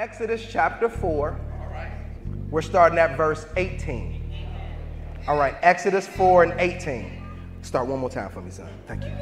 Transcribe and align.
Exodus 0.00 0.46
chapter 0.50 0.88
4. 0.88 1.38
We're 2.48 2.62
starting 2.62 2.98
at 2.98 3.18
verse 3.18 3.44
18. 3.58 4.32
All 5.28 5.36
right, 5.36 5.54
Exodus 5.60 6.08
4 6.08 6.44
and 6.44 6.58
18. 6.58 7.22
Start 7.60 7.86
one 7.86 7.98
more 7.98 8.08
time 8.08 8.30
for 8.30 8.40
me, 8.40 8.50
son. 8.50 8.70
Thank 8.88 9.04
you. 9.04 9.12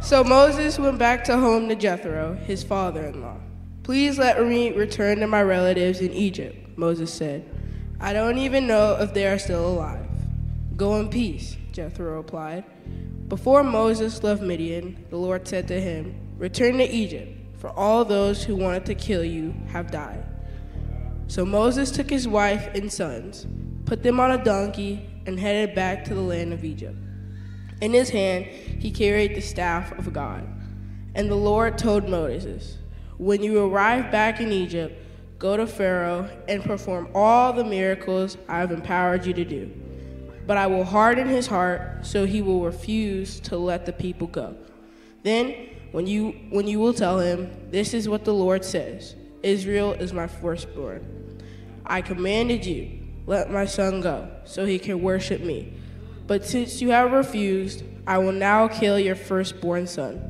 So 0.00 0.24
Moses 0.24 0.78
went 0.78 0.98
back 0.98 1.24
to 1.24 1.36
home 1.36 1.68
to 1.68 1.74
Jethro, 1.74 2.32
his 2.46 2.64
father 2.64 3.04
in 3.04 3.20
law. 3.20 3.36
Please 3.82 4.18
let 4.18 4.42
me 4.42 4.72
return 4.72 5.18
to 5.18 5.26
my 5.26 5.42
relatives 5.42 6.00
in 6.00 6.10
Egypt, 6.14 6.56
Moses 6.78 7.12
said. 7.12 7.46
I 8.00 8.14
don't 8.14 8.38
even 8.38 8.66
know 8.66 8.96
if 8.98 9.12
they 9.12 9.26
are 9.26 9.38
still 9.38 9.68
alive. 9.68 10.08
Go 10.78 10.96
in 10.96 11.10
peace, 11.10 11.58
Jethro 11.72 12.16
replied. 12.16 12.64
Before 13.28 13.62
Moses 13.62 14.22
left 14.22 14.40
Midian, 14.40 15.04
the 15.10 15.18
Lord 15.18 15.46
said 15.46 15.68
to 15.68 15.78
him, 15.78 16.18
Return 16.38 16.78
to 16.78 16.88
Egypt, 16.88 17.38
for 17.58 17.68
all 17.70 18.02
those 18.02 18.42
who 18.42 18.56
wanted 18.56 18.86
to 18.86 18.94
kill 18.94 19.22
you 19.22 19.54
have 19.68 19.90
died. 19.90 20.24
So 21.26 21.44
Moses 21.44 21.90
took 21.90 22.08
his 22.08 22.26
wife 22.26 22.70
and 22.74 22.90
sons, 22.90 23.46
put 23.84 24.02
them 24.02 24.18
on 24.18 24.30
a 24.30 24.42
donkey, 24.42 25.10
and 25.26 25.38
headed 25.38 25.74
back 25.74 26.04
to 26.04 26.14
the 26.14 26.22
land 26.22 26.54
of 26.54 26.64
Egypt. 26.64 26.96
In 27.82 27.92
his 27.92 28.08
hand 28.08 28.46
he 28.46 28.90
carried 28.90 29.34
the 29.34 29.42
staff 29.42 29.92
of 29.98 30.10
God. 30.10 30.48
And 31.14 31.30
the 31.30 31.34
Lord 31.34 31.76
told 31.76 32.08
Moses, 32.08 32.78
When 33.18 33.42
you 33.42 33.62
arrive 33.62 34.10
back 34.10 34.40
in 34.40 34.52
Egypt, 34.52 34.98
go 35.38 35.54
to 35.54 35.66
Pharaoh 35.66 36.30
and 36.48 36.64
perform 36.64 37.10
all 37.14 37.52
the 37.52 37.64
miracles 37.64 38.38
I 38.48 38.60
have 38.60 38.72
empowered 38.72 39.26
you 39.26 39.34
to 39.34 39.44
do. 39.44 39.70
But 40.48 40.56
I 40.56 40.66
will 40.66 40.84
harden 40.84 41.28
his 41.28 41.46
heart 41.46 42.06
so 42.06 42.24
he 42.24 42.40
will 42.40 42.62
refuse 42.62 43.38
to 43.40 43.58
let 43.58 43.84
the 43.84 43.92
people 43.92 44.26
go. 44.26 44.56
Then, 45.22 45.54
when 45.92 46.06
you, 46.06 46.30
when 46.48 46.66
you 46.66 46.78
will 46.80 46.94
tell 46.94 47.20
him, 47.20 47.50
This 47.70 47.92
is 47.92 48.08
what 48.08 48.24
the 48.24 48.32
Lord 48.32 48.64
says 48.64 49.14
Israel 49.42 49.92
is 49.92 50.14
my 50.14 50.26
firstborn. 50.26 51.42
I 51.84 52.00
commanded 52.00 52.64
you, 52.64 52.98
let 53.26 53.50
my 53.50 53.66
son 53.66 54.00
go, 54.00 54.26
so 54.44 54.64
he 54.64 54.78
can 54.78 55.02
worship 55.02 55.42
me. 55.42 55.74
But 56.26 56.46
since 56.46 56.80
you 56.80 56.90
have 56.92 57.12
refused, 57.12 57.84
I 58.06 58.16
will 58.16 58.32
now 58.32 58.68
kill 58.68 58.98
your 58.98 59.16
firstborn 59.16 59.86
son. 59.86 60.22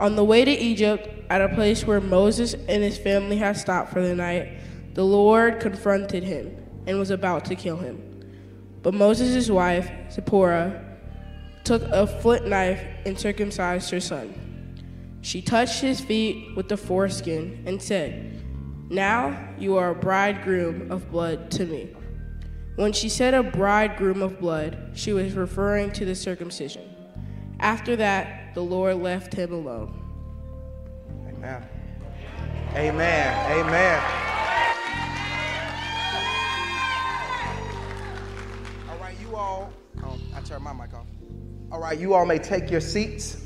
On 0.00 0.16
the 0.16 0.24
way 0.24 0.44
to 0.44 0.50
Egypt, 0.50 1.08
at 1.30 1.40
a 1.40 1.54
place 1.54 1.86
where 1.86 2.00
Moses 2.00 2.54
and 2.54 2.82
his 2.82 2.98
family 2.98 3.36
had 3.36 3.56
stopped 3.56 3.92
for 3.92 4.02
the 4.02 4.16
night, 4.16 4.58
the 4.94 5.04
Lord 5.04 5.60
confronted 5.60 6.24
him 6.24 6.56
and 6.88 6.98
was 6.98 7.10
about 7.10 7.44
to 7.44 7.54
kill 7.54 7.76
him. 7.76 8.13
But 8.84 8.92
Moses' 8.92 9.48
wife, 9.48 9.90
Zipporah, 10.12 10.84
took 11.64 11.82
a 11.84 12.06
flint 12.06 12.46
knife 12.46 12.84
and 13.06 13.18
circumcised 13.18 13.90
her 13.90 13.98
son. 13.98 14.34
She 15.22 15.40
touched 15.40 15.80
his 15.80 16.02
feet 16.02 16.54
with 16.54 16.68
the 16.68 16.76
foreskin 16.76 17.64
and 17.66 17.82
said, 17.82 18.44
Now 18.90 19.54
you 19.58 19.78
are 19.78 19.90
a 19.90 19.94
bridegroom 19.94 20.92
of 20.92 21.10
blood 21.10 21.50
to 21.52 21.64
me. 21.64 21.96
When 22.76 22.92
she 22.92 23.08
said 23.08 23.32
a 23.32 23.42
bridegroom 23.42 24.20
of 24.20 24.38
blood, 24.38 24.90
she 24.92 25.14
was 25.14 25.32
referring 25.32 25.90
to 25.92 26.04
the 26.04 26.14
circumcision. 26.14 26.94
After 27.60 27.96
that, 27.96 28.52
the 28.52 28.62
Lord 28.62 28.96
left 28.96 29.32
him 29.32 29.54
alone. 29.54 29.98
Amen. 31.26 31.66
Amen. 32.74 33.60
Amen. 33.60 34.43
I 40.52 40.58
my 40.58 40.72
mic 40.72 40.94
off. 40.94 41.06
All 41.72 41.80
right, 41.80 41.98
you 41.98 42.14
all 42.14 42.26
may 42.26 42.38
take 42.38 42.70
your 42.70 42.80
seats 42.80 43.42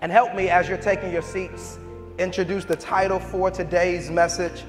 and 0.00 0.10
help 0.10 0.34
me 0.34 0.48
as 0.48 0.68
you're 0.68 0.78
taking 0.78 1.12
your 1.12 1.22
seats 1.22 1.78
introduce 2.18 2.66
the 2.66 2.76
title 2.76 3.18
for 3.18 3.50
today's 3.50 4.10
message. 4.10 4.64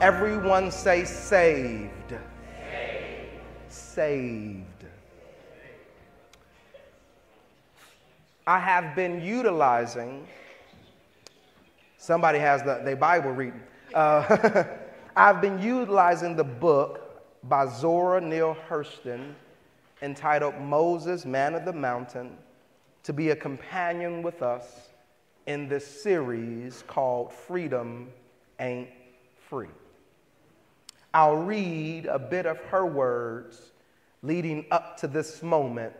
Everyone 0.00 0.70
say 0.70 1.04
saved 1.04 2.14
saved. 3.70 4.64
I 8.46 8.58
have 8.58 8.96
been 8.96 9.20
utilizing, 9.22 10.26
somebody 11.98 12.38
has 12.38 12.62
the, 12.62 12.82
the 12.84 12.96
Bible 12.96 13.30
reading. 13.30 13.60
Uh, 13.94 14.64
I've 15.16 15.40
been 15.40 15.60
utilizing 15.60 16.34
the 16.34 16.44
book 16.44 17.22
by 17.44 17.66
Zora 17.66 18.20
Neale 18.20 18.56
Hurston 18.68 19.34
entitled 20.02 20.58
Moses, 20.60 21.24
Man 21.24 21.54
of 21.54 21.64
the 21.64 21.72
Mountain, 21.72 22.36
to 23.02 23.12
be 23.12 23.30
a 23.30 23.36
companion 23.36 24.22
with 24.22 24.42
us 24.42 24.90
in 25.46 25.68
this 25.68 25.86
series 25.86 26.84
called 26.86 27.32
Freedom 27.32 28.10
Ain't 28.58 28.90
Free. 29.48 29.68
I'll 31.12 31.36
read 31.36 32.06
a 32.06 32.18
bit 32.18 32.46
of 32.46 32.58
her 32.66 32.86
words 32.86 33.72
leading 34.22 34.66
up 34.70 34.96
to 34.98 35.08
this 35.08 35.42
moment 35.42 35.92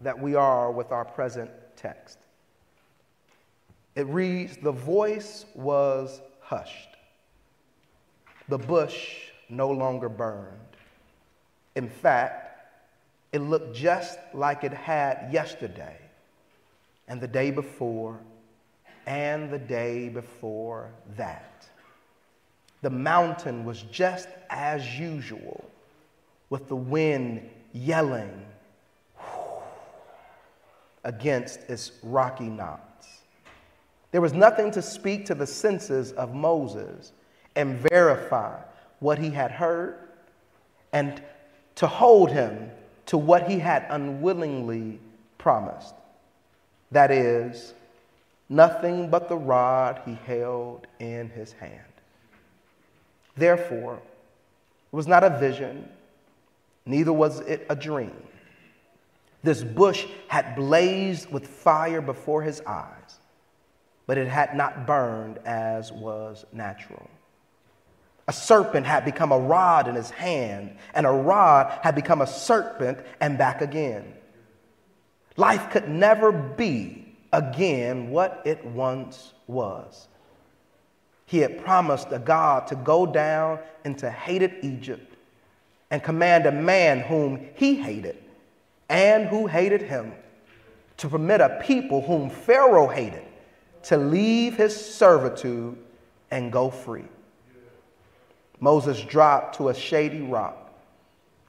that 0.00 0.18
we 0.18 0.34
are 0.34 0.70
with 0.70 0.92
our 0.92 1.04
present 1.04 1.50
text. 1.76 2.18
It 3.94 4.06
reads 4.06 4.56
The 4.56 4.72
voice 4.72 5.46
was 5.54 6.20
hushed, 6.40 6.96
the 8.48 8.58
bush 8.58 9.30
no 9.48 9.70
longer 9.70 10.08
burned. 10.08 10.58
In 11.74 11.88
fact, 11.88 12.43
it 13.34 13.40
looked 13.40 13.74
just 13.74 14.16
like 14.32 14.62
it 14.62 14.72
had 14.72 15.28
yesterday, 15.32 15.96
and 17.08 17.20
the 17.20 17.26
day 17.26 17.50
before, 17.50 18.20
and 19.06 19.50
the 19.50 19.58
day 19.58 20.08
before 20.08 20.92
that. 21.16 21.66
The 22.82 22.90
mountain 22.90 23.64
was 23.64 23.82
just 23.90 24.28
as 24.50 25.00
usual 25.00 25.64
with 26.48 26.68
the 26.68 26.76
wind 26.76 27.50
yelling 27.72 28.46
against 31.02 31.58
its 31.68 31.90
rocky 32.04 32.48
knots. 32.48 33.08
There 34.12 34.20
was 34.20 34.32
nothing 34.32 34.70
to 34.70 34.80
speak 34.80 35.26
to 35.26 35.34
the 35.34 35.46
senses 35.48 36.12
of 36.12 36.36
Moses 36.36 37.10
and 37.56 37.80
verify 37.90 38.60
what 39.00 39.18
he 39.18 39.30
had 39.30 39.50
heard 39.50 39.96
and 40.92 41.20
to 41.74 41.88
hold 41.88 42.30
him 42.30 42.70
to 43.06 43.18
what 43.18 43.48
he 43.48 43.58
had 43.58 43.86
unwillingly 43.90 45.00
promised. 45.38 45.94
That 46.90 47.10
is, 47.10 47.74
nothing 48.48 49.10
but 49.10 49.28
the 49.28 49.36
rod 49.36 50.00
he 50.04 50.18
held 50.26 50.86
in 50.98 51.28
his 51.30 51.52
hand. 51.52 51.80
Therefore, 53.36 53.96
it 53.96 54.96
was 54.96 55.06
not 55.06 55.24
a 55.24 55.38
vision, 55.38 55.88
neither 56.86 57.12
was 57.12 57.40
it 57.40 57.66
a 57.68 57.76
dream. 57.76 58.16
This 59.42 59.62
bush 59.62 60.06
had 60.28 60.56
blazed 60.56 61.30
with 61.30 61.46
fire 61.46 62.00
before 62.00 62.42
his 62.42 62.62
eyes, 62.62 63.18
but 64.06 64.16
it 64.16 64.28
had 64.28 64.56
not 64.56 64.86
burned 64.86 65.38
as 65.44 65.92
was 65.92 66.46
natural. 66.52 67.10
A 68.26 68.32
serpent 68.32 68.86
had 68.86 69.04
become 69.04 69.32
a 69.32 69.38
rod 69.38 69.86
in 69.86 69.94
his 69.94 70.10
hand, 70.10 70.76
and 70.94 71.06
a 71.06 71.10
rod 71.10 71.78
had 71.82 71.94
become 71.94 72.22
a 72.22 72.26
serpent 72.26 72.98
and 73.20 73.36
back 73.36 73.60
again. 73.60 74.14
Life 75.36 75.70
could 75.70 75.88
never 75.88 76.32
be 76.32 77.16
again 77.32 78.10
what 78.10 78.40
it 78.44 78.64
once 78.64 79.34
was. 79.46 80.08
He 81.26 81.38
had 81.38 81.64
promised 81.64 82.08
a 82.12 82.18
God 82.18 82.66
to 82.68 82.76
go 82.76 83.06
down 83.06 83.58
into 83.84 84.10
hated 84.10 84.54
Egypt 84.62 85.16
and 85.90 86.02
command 86.02 86.46
a 86.46 86.52
man 86.52 87.00
whom 87.00 87.48
he 87.54 87.74
hated 87.74 88.16
and 88.88 89.26
who 89.26 89.46
hated 89.46 89.82
him 89.82 90.12
to 90.98 91.08
permit 91.08 91.40
a 91.40 91.60
people 91.62 92.00
whom 92.00 92.30
Pharaoh 92.30 92.88
hated 92.88 93.24
to 93.84 93.96
leave 93.96 94.56
his 94.56 94.74
servitude 94.94 95.76
and 96.30 96.52
go 96.52 96.70
free. 96.70 97.04
Moses 98.60 99.00
dropped 99.02 99.56
to 99.56 99.68
a 99.68 99.74
shady 99.74 100.22
rock 100.22 100.72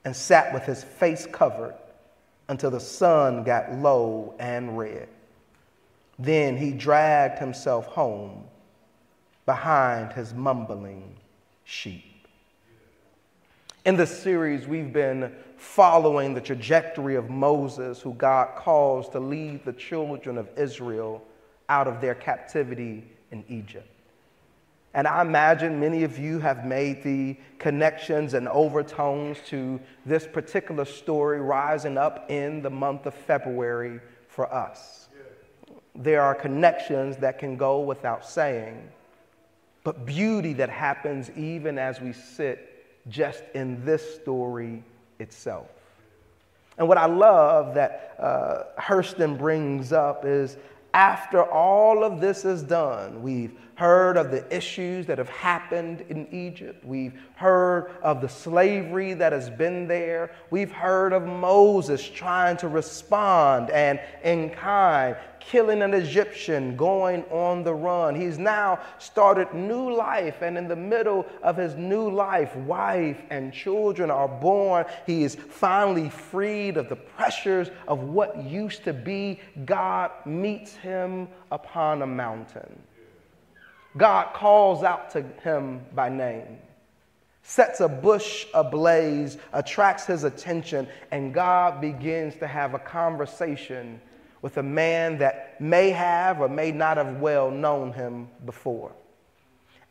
and 0.04 0.16
sat 0.16 0.54
with 0.54 0.64
his 0.64 0.84
face 0.84 1.28
covered 1.32 1.76
until 2.48 2.72
the 2.72 2.80
sun 2.80 3.44
got 3.44 3.74
low 3.74 4.36
and 4.40 4.78
red. 4.78 5.08
Then 6.18 6.58
he 6.58 6.72
dragged 6.72 7.40
himself 7.40 7.88
home 7.88 8.46
behind 9.46 10.14
his 10.14 10.34
mumbling 10.34 11.16
sheep. 11.64 12.28
In 13.86 13.96
this 13.96 14.18
series, 14.20 14.68
we've 14.68 14.92
been 14.94 15.32
following 15.58 16.34
the 16.34 16.42
trajectory 16.42 17.16
of 17.16 17.30
Moses, 17.30 18.02
who 18.02 18.14
God 18.14 18.56
calls 18.56 19.10
to 19.10 19.20
lead 19.20 19.64
the 19.64 19.74
children 19.74 20.38
of 20.38 20.50
Israel 20.58 21.24
out 21.70 21.88
of 21.88 22.02
their 22.02 22.16
captivity 22.16 23.04
in 23.32 23.44
Egypt. 23.48 23.88
And 24.96 25.10
I 25.10 25.22
imagine 25.22 25.78
many 25.78 26.06
of 26.06 26.18
you 26.18 26.40
have 26.40 26.66
made 26.66 27.04
the 27.04 27.36
connections 27.60 28.34
and 28.34 28.48
overtones 28.48 29.38
to 29.48 29.78
this 30.06 30.26
particular 30.26 30.86
story 30.86 31.42
rising 31.42 31.98
up 31.98 32.32
in 32.32 32.62
the 32.62 32.70
month 32.70 33.06
of 33.06 33.14
February 33.14 34.00
for 34.30 34.52
us. 34.52 35.10
there 35.98 36.22
are 36.22 36.36
connections 36.36 37.18
that 37.18 37.40
can 37.40 37.58
go 37.58 37.80
without 37.82 38.26
saying, 38.26 38.90
but 39.84 40.06
beauty 40.06 40.54
that 40.54 40.70
happens 40.70 41.30
even 41.32 41.78
as 41.78 42.02
we 42.02 42.12
sit 42.14 42.86
just 43.10 43.44
in 43.54 43.84
this 43.86 44.16
story 44.16 44.84
itself. 45.20 45.70
And 46.78 46.88
what 46.88 46.98
I 46.98 47.06
love 47.06 47.76
that 47.76 48.16
uh, 48.20 48.82
Hurston 48.82 49.38
brings 49.38 49.94
up 49.94 50.26
is 50.26 50.58
after 50.96 51.44
all 51.44 52.06
of 52.06 52.22
this 52.22 52.46
is 52.46 52.64
done, 52.64 53.22
we've 53.22 53.52
heard 53.76 54.16
of 54.16 54.32
the 54.32 54.56
issues 54.56 55.06
that 55.08 55.18
have 55.18 55.28
happened 55.28 56.06
in 56.08 56.26
Egypt. 56.32 56.86
We've 56.86 57.20
heard 57.36 57.92
of 58.02 58.22
the 58.22 58.30
slavery 58.30 59.14
that 59.16 59.34
has 59.34 59.50
been 59.50 59.90
there. 59.90 60.32
We've 60.52 60.72
heard 60.72 61.12
of 61.12 61.28
Moses 61.28 62.02
trying 62.08 62.56
to 62.58 62.70
respond 62.70 63.72
and 63.72 64.00
in 64.24 64.52
kind 64.52 65.18
killing 65.50 65.82
an 65.82 65.94
Egyptian, 65.94 66.76
going 66.76 67.24
on 67.26 67.64
the 67.64 67.74
run. 67.74 68.16
He's 68.16 68.38
now 68.38 68.80
started 68.98 69.54
new 69.54 69.94
life, 69.94 70.42
and 70.42 70.58
in 70.58 70.68
the 70.68 70.76
middle 70.76 71.26
of 71.44 71.58
his 71.58 71.76
new 71.76 72.10
life, 72.10 72.56
wife 72.56 73.22
and 73.30 73.54
children 73.54 74.10
are 74.10 74.28
born. 74.28 74.86
He 75.06 75.24
is 75.24 75.36
finally 75.36 76.10
freed 76.10 76.78
of 76.78 76.90
the 76.90 76.96
pressures 76.96 77.70
of 77.88 78.00
what 78.00 78.44
used 78.44 78.84
to 78.86 78.94
be. 78.94 79.40
God 79.66 80.12
meets 80.26 80.76
him 80.76 81.28
upon 81.52 82.02
a 82.02 82.08
mountain. 82.08 82.82
God 83.98 84.34
calls 84.34 84.84
out 84.84 85.12
to 85.12 85.22
him 85.44 85.82
by 85.94 86.10
name 86.10 86.60
sets 87.48 87.80
a 87.80 87.88
bush 87.88 88.48
ablaze, 88.56 89.38
attracts 89.54 90.08
his 90.08 90.24
attention, 90.24 90.88
and 91.12 91.32
God 91.32 91.80
begins 91.80 92.34
to 92.38 92.48
have 92.48 92.74
a 92.74 92.80
conversation 92.80 94.02
with 94.46 94.58
a 94.58 94.64
man 94.64 95.18
that 95.18 95.60
may 95.60 95.90
have 95.90 96.40
or 96.40 96.48
may 96.48 96.72
not 96.72 96.98
have 96.98 97.20
well 97.20 97.50
known 97.50 97.92
him 97.92 98.28
before. 98.46 98.92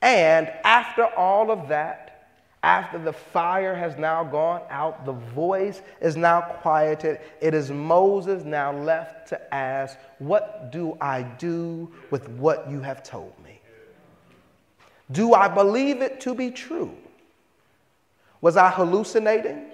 And 0.01 0.47
after 0.63 1.07
all 1.07 1.51
of 1.51 1.67
that, 1.71 2.29
after 2.63 3.01
the 3.01 3.13
fire 3.13 3.75
has 3.75 3.99
now 3.99 4.23
gone 4.23 4.63
out, 4.71 5.05
the 5.05 5.13
voice 5.13 5.83
is 6.01 6.17
now 6.17 6.41
quieted, 6.41 7.19
it 7.41 7.53
is 7.53 7.73
Moses 7.73 8.45
now 8.45 8.73
left 8.73 9.27
to 9.31 9.55
ask, 9.55 9.99
What 10.21 10.71
do 10.71 10.97
I 11.01 11.23
do 11.23 11.91
with 12.13 12.29
what 12.29 12.71
you 12.71 12.81
have 12.81 13.03
told 13.03 13.33
me? 13.43 13.61
Do 15.11 15.35
I 15.35 15.49
believe 15.49 16.01
it 16.01 16.21
to 16.21 16.33
be 16.33 16.53
true? 16.53 16.97
Was 18.41 18.57
I 18.57 18.71
hallucinating? 18.71 19.73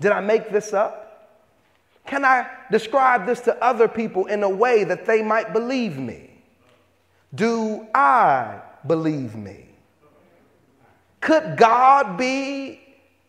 Did 0.00 0.10
I 0.10 0.18
make 0.18 0.50
this 0.50 0.72
up? 0.72 1.01
Can 2.06 2.24
I 2.24 2.46
describe 2.70 3.26
this 3.26 3.40
to 3.42 3.62
other 3.62 3.88
people 3.88 4.26
in 4.26 4.42
a 4.42 4.48
way 4.48 4.84
that 4.84 5.06
they 5.06 5.22
might 5.22 5.52
believe 5.52 5.98
me? 5.98 6.30
Do 7.34 7.86
I 7.94 8.60
believe 8.86 9.34
me? 9.34 9.68
Could 11.20 11.56
God 11.56 12.16
be? 12.16 12.80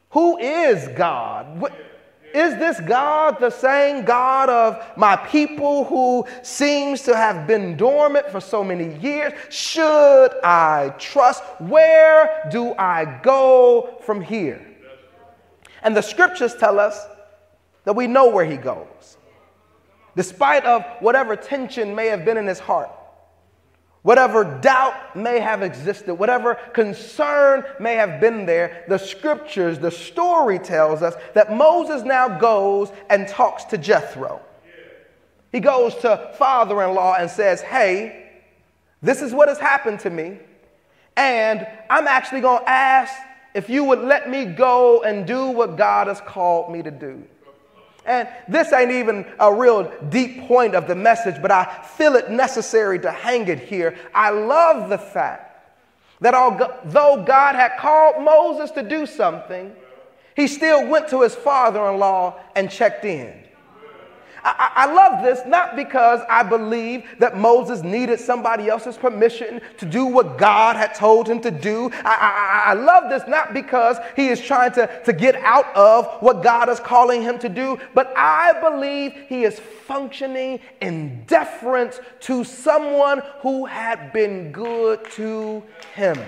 Who 0.10 0.38
is 0.38 0.88
God? 0.90 1.60
What, 1.60 1.74
is 2.34 2.56
this 2.58 2.80
God 2.82 3.40
the 3.40 3.52
same 3.52 4.04
God 4.04 4.50
of 4.50 4.98
my 4.98 5.16
people 5.16 5.86
who 5.86 6.26
seems 6.42 7.04
to 7.04 7.16
have 7.16 7.46
been 7.46 7.78
dormant 7.78 8.30
for 8.30 8.42
so 8.42 8.64
many 8.64 8.98
years? 8.98 9.34
Should 9.50 10.32
I 10.44 10.94
trust? 10.98 11.44
Where 11.60 12.48
do 12.52 12.74
I 12.74 13.20
go 13.22 14.00
from 14.02 14.20
here? 14.22 14.66
And 15.84 15.96
the 15.96 16.02
scriptures 16.02 16.56
tell 16.56 16.80
us 16.80 17.06
that 17.86 17.96
we 17.96 18.08
know 18.08 18.30
where 18.30 18.46
he 18.46 18.58
goes. 18.58 19.18
Despite 20.16 20.66
of 20.66 20.84
whatever 21.00 21.36
tension 21.36 21.96
may 21.96 22.08
have 22.08 22.24
been 22.24 22.38
in 22.38 22.48
his 22.48 22.60
heart, 22.60 22.92
whatever 24.04 24.60
doubt 24.62 25.16
may 25.16 25.40
have 25.40 25.64
existed, 25.64 26.14
whatever 26.14 26.56
concern 26.74 27.64
may 27.80 27.96
have 27.96 28.22
been 28.22 28.46
there, 28.46 28.86
the 28.88 28.98
scriptures, 28.98 29.80
the 29.80 29.90
story 29.90 30.60
tells 30.60 31.02
us 31.02 31.16
that 31.34 31.56
Moses 31.56 32.04
now 32.04 32.38
goes 32.38 32.92
and 33.10 33.28
talks 33.28 33.64
to 33.66 33.78
Jethro. 33.78 34.42
He 35.52 35.60
goes 35.60 35.96
to 35.98 36.34
father 36.38 36.84
in 36.84 36.94
law 36.94 37.16
and 37.16 37.30
says, 37.30 37.62
Hey, 37.62 38.32
this 39.02 39.22
is 39.22 39.34
what 39.34 39.50
has 39.50 39.60
happened 39.60 40.00
to 40.02 40.10
me. 40.10 40.40
And 41.16 41.68
I'm 41.90 42.08
actually 42.08 42.42
going 42.42 42.64
to 42.64 42.70
ask 42.70 43.14
if 43.54 43.70
you 43.70 43.84
would 43.84 44.00
let 44.00 44.30
me 44.30 44.46
go 44.46 45.04
and 45.04 45.28
do 45.28 45.48
what 45.48 45.78
God 45.78 46.08
has 46.08 46.20
called 46.22 46.72
me 46.72 46.82
to 46.82 46.92
do. 46.92 47.24
And 48.06 48.28
this 48.48 48.74
ain't 48.74 48.92
even 48.92 49.26
a 49.40 49.54
real 49.54 49.92
deep 50.10 50.42
point 50.48 50.76
of 50.76 50.88
the 50.88 50.96
message, 50.96 51.42
but 51.42 51.52
I 51.52 51.66
feel 51.98 52.16
it 52.16 52.30
necessary 52.30 53.00
to 53.00 53.12
hang 53.12 53.48
it 53.48 53.60
here. 53.60 53.98
I 54.14 54.30
love 54.30 54.90
the 54.90 54.98
fact 54.98 55.50
that 56.20 56.34
although 56.34 57.24
God 57.24 57.56
had 57.56 57.78
called 57.78 58.24
Moses 58.24 58.72
to 58.72 58.84
do 58.84 59.06
something, 59.06 59.74
he 60.36 60.48
still 60.48 60.88
went 60.88 61.10
to 61.10 61.22
his 61.22 61.36
father 61.36 61.90
in 61.90 62.00
law 62.00 62.40
and 62.56 62.70
checked 62.70 63.06
in. 63.06 63.43
I, 64.44 64.72
I, 64.76 64.94
love 64.94 65.24
this 65.24 65.46
not 65.46 65.76
because 65.76 66.20
I 66.30 66.44
believe 66.44 67.06
that 67.20 67.38
Moses 67.38 67.82
needed 67.82 68.20
somebody 68.20 68.68
else's 68.68 68.98
permission 68.98 69.62
to 69.78 69.86
do 69.86 70.06
what 70.06 70.38
God 70.38 70.76
had 70.76 70.94
told 70.96 71.30
him 71.30 71.40
to 71.42 71.52
do. 71.52 71.90
I, 72.04 72.64
I, 72.66 72.72
I 72.72 72.74
love 72.74 73.10
this 73.10 73.24
not 73.28 73.54
because 73.54 73.98
he 74.16 74.28
is 74.28 74.42
trying 74.42 74.74
to, 74.74 74.90
to 75.06 75.14
get 75.14 75.36
out 75.36 75.74
of 75.76 76.08
what 76.22 76.44
God 76.44 76.68
is 76.68 76.82
calling 76.82 77.22
him 77.22 77.40
to 77.40 77.48
do, 77.48 77.80
but 77.94 78.14
I 78.18 78.60
believe 78.60 79.14
he 79.28 79.44
is 79.44 79.60
functioning 79.60 80.60
in 80.82 81.24
deference 81.26 82.02
to 82.22 82.44
someone 82.44 83.22
who 83.40 83.66
had 83.66 84.12
been 84.12 84.52
good 84.52 85.10
to 85.12 85.64
him. 85.96 86.20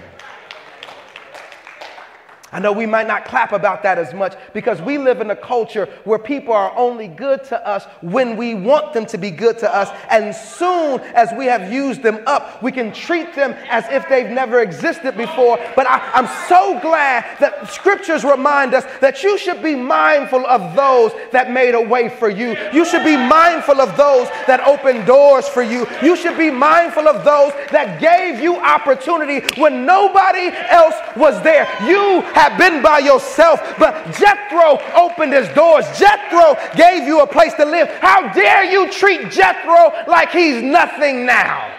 I 2.55 2.59
know 2.59 2.71
we 2.71 2.85
might 2.85 3.05
not 3.05 3.25
clap 3.25 3.51
about 3.51 3.83
that 3.83 3.97
as 3.97 4.13
much 4.13 4.33
because 4.53 4.81
we 4.81 4.97
live 4.97 5.19
in 5.19 5.29
a 5.29 5.35
culture 5.35 5.89
where 6.05 6.17
people 6.17 6.53
are 6.53 6.71
only 6.77 7.09
good 7.09 7.43
to 7.45 7.67
us 7.67 7.83
when 7.99 8.37
we 8.37 8.55
want 8.55 8.93
them 8.93 9.05
to 9.07 9.17
be 9.17 9.29
good 9.29 9.59
to 9.59 9.75
us. 9.75 9.89
And 10.09 10.33
soon 10.33 11.01
as 11.15 11.33
we 11.37 11.47
have 11.47 11.69
used 11.69 12.01
them 12.01 12.23
up, 12.25 12.63
we 12.63 12.71
can 12.71 12.93
treat 12.93 13.35
them 13.35 13.51
as 13.69 13.83
if 13.89 14.07
they've 14.07 14.29
never 14.29 14.61
existed 14.61 15.17
before. 15.17 15.59
But 15.75 15.85
I, 15.85 15.99
am 16.13 16.29
so 16.47 16.79
glad 16.79 17.25
that 17.41 17.69
scriptures 17.69 18.23
remind 18.23 18.73
us 18.73 18.85
that 19.01 19.21
you 19.21 19.37
should 19.37 19.61
be 19.61 19.75
mindful 19.75 20.45
of 20.45 20.77
those 20.77 21.11
that 21.33 21.51
made 21.51 21.75
a 21.75 21.81
way 21.81 22.07
for 22.07 22.29
you. 22.29 22.55
You 22.71 22.85
should 22.85 23.03
be 23.03 23.17
mindful 23.17 23.81
of 23.81 23.97
those 23.97 24.29
that 24.47 24.65
opened 24.65 25.05
doors 25.05 25.45
for 25.49 25.61
you. 25.61 25.85
You 26.01 26.15
should 26.15 26.37
be 26.37 26.51
mindful 26.51 27.09
of 27.09 27.25
those 27.25 27.51
that 27.73 27.99
gave 27.99 28.41
you 28.41 28.55
opportunity 28.55 29.45
when 29.59 29.85
nobody 29.85 30.55
else 30.69 30.95
was 31.17 31.41
there. 31.43 31.67
You 31.85 32.21
have 32.33 32.44
have 32.49 32.57
been 32.59 32.81
by 32.81 32.99
yourself, 32.99 33.59
but 33.77 33.93
Jethro 34.17 34.79
opened 34.95 35.33
his 35.33 35.47
doors. 35.49 35.85
Jethro 35.97 36.57
gave 36.75 37.07
you 37.07 37.21
a 37.21 37.27
place 37.27 37.53
to 37.55 37.65
live. 37.65 37.89
How 37.99 38.31
dare 38.33 38.63
you 38.63 38.89
treat 38.91 39.31
Jethro 39.31 39.91
like 40.07 40.31
he's 40.31 40.61
nothing 40.61 41.25
now? 41.25 41.73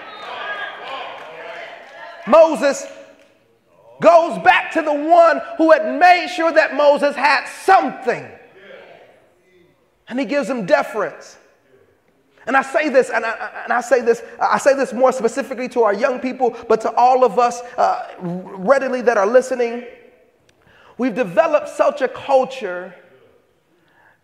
Moses 2.26 2.86
goes 4.00 4.38
back 4.42 4.72
to 4.72 4.82
the 4.82 4.92
one 4.92 5.40
who 5.56 5.70
had 5.70 5.98
made 5.98 6.28
sure 6.28 6.52
that 6.52 6.74
Moses 6.74 7.14
had 7.14 7.46
something. 7.46 8.28
And 10.08 10.18
he 10.18 10.26
gives 10.26 10.48
him 10.48 10.66
deference. 10.66 11.38
And 12.46 12.56
I 12.56 12.62
say 12.62 12.88
this, 12.88 13.10
and 13.10 13.24
I, 13.24 13.62
and 13.64 13.72
I, 13.72 13.80
say 13.80 14.02
this, 14.02 14.22
I 14.40 14.58
say 14.58 14.74
this 14.74 14.92
more 14.92 15.10
specifically 15.10 15.68
to 15.70 15.82
our 15.82 15.94
young 15.94 16.20
people, 16.20 16.56
but 16.68 16.80
to 16.82 16.94
all 16.94 17.24
of 17.24 17.40
us 17.40 17.60
uh, 17.76 18.14
readily 18.20 19.00
that 19.02 19.16
are 19.16 19.26
listening. 19.26 19.84
We've 20.98 21.14
developed 21.14 21.68
such 21.68 22.00
a 22.00 22.08
culture 22.08 22.94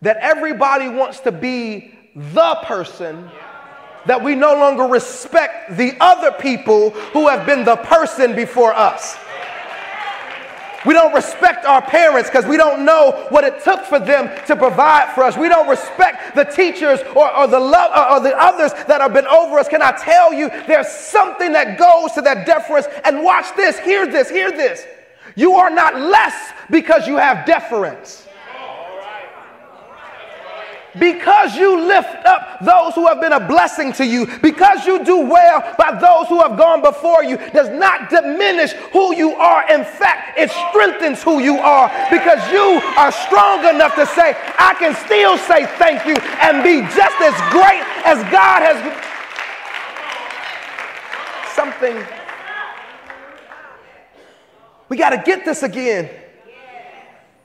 that 0.01 0.17
everybody 0.17 0.89
wants 0.89 1.19
to 1.21 1.31
be 1.31 1.97
the 2.15 2.55
person 2.63 3.29
that 4.05 4.21
we 4.21 4.35
no 4.35 4.53
longer 4.53 4.83
respect 4.83 5.77
the 5.77 5.95
other 5.99 6.31
people 6.31 6.89
who 6.89 7.27
have 7.27 7.45
been 7.45 7.63
the 7.63 7.77
person 7.77 8.35
before 8.35 8.73
us. 8.73 9.17
We 10.85 10.93
don't 10.93 11.13
respect 11.13 11.65
our 11.65 11.81
parents 11.81 12.29
because 12.29 12.45
we 12.45 12.57
don't 12.57 12.83
know 12.83 13.27
what 13.29 13.45
it 13.45 13.63
took 13.63 13.85
for 13.85 13.99
them 13.99 14.29
to 14.47 14.55
provide 14.55 15.13
for 15.13 15.23
us. 15.23 15.37
We 15.37 15.47
don't 15.47 15.69
respect 15.69 16.35
the 16.35 16.43
teachers 16.43 16.99
or, 17.15 17.33
or 17.33 17.47
the 17.47 17.59
love 17.59 17.91
or 18.11 18.19
the 18.21 18.37
others 18.37 18.73
that 18.87 18.99
have 18.99 19.13
been 19.13 19.27
over 19.27 19.57
us. 19.59 19.69
Can 19.69 19.81
I 19.81 19.91
tell 19.91 20.33
you, 20.33 20.49
there's 20.67 20.89
something 20.89 21.53
that 21.53 21.77
goes 21.77 22.11
to 22.13 22.21
that 22.23 22.45
deference. 22.45 22.87
And 23.05 23.23
watch 23.23 23.55
this, 23.55 23.79
hear 23.79 24.05
this, 24.05 24.29
hear 24.29 24.51
this. 24.51 24.85
You 25.35 25.55
are 25.55 25.69
not 25.69 25.99
less 25.99 26.53
because 26.69 27.07
you 27.07 27.17
have 27.17 27.45
deference. 27.45 28.27
Because 30.99 31.55
you 31.55 31.81
lift 31.87 32.23
up 32.25 32.59
those 32.61 32.93
who 32.93 33.07
have 33.07 33.19
been 33.19 33.31
a 33.31 33.39
blessing 33.39 33.93
to 33.93 34.05
you, 34.05 34.27
because 34.43 34.85
you 34.85 35.03
do 35.03 35.17
well 35.21 35.73
by 35.75 35.97
those 35.99 36.27
who 36.27 36.39
have 36.39 36.55
gone 36.55 36.83
before 36.83 37.23
you, 37.23 37.37
does 37.51 37.69
not 37.69 38.11
diminish 38.11 38.73
who 38.93 39.15
you 39.15 39.31
are. 39.33 39.67
In 39.71 39.83
fact, 39.83 40.37
it 40.37 40.51
strengthens 40.69 41.23
who 41.23 41.39
you 41.39 41.57
are 41.57 41.89
because 42.11 42.37
you 42.51 42.79
are 42.95 43.11
strong 43.11 43.65
enough 43.65 43.95
to 43.95 44.05
say, 44.05 44.35
I 44.59 44.75
can 44.77 44.93
still 45.03 45.35
say 45.39 45.65
thank 45.77 46.05
you 46.05 46.15
and 46.41 46.63
be 46.63 46.81
just 46.93 47.19
as 47.21 47.33
great 47.49 47.81
as 48.05 48.21
God 48.31 48.61
has 48.61 48.77
something. 51.55 52.22
We 54.93 54.97
got 54.97 55.09
to 55.09 55.23
get 55.25 55.43
this 55.43 55.63
again. 55.63 56.07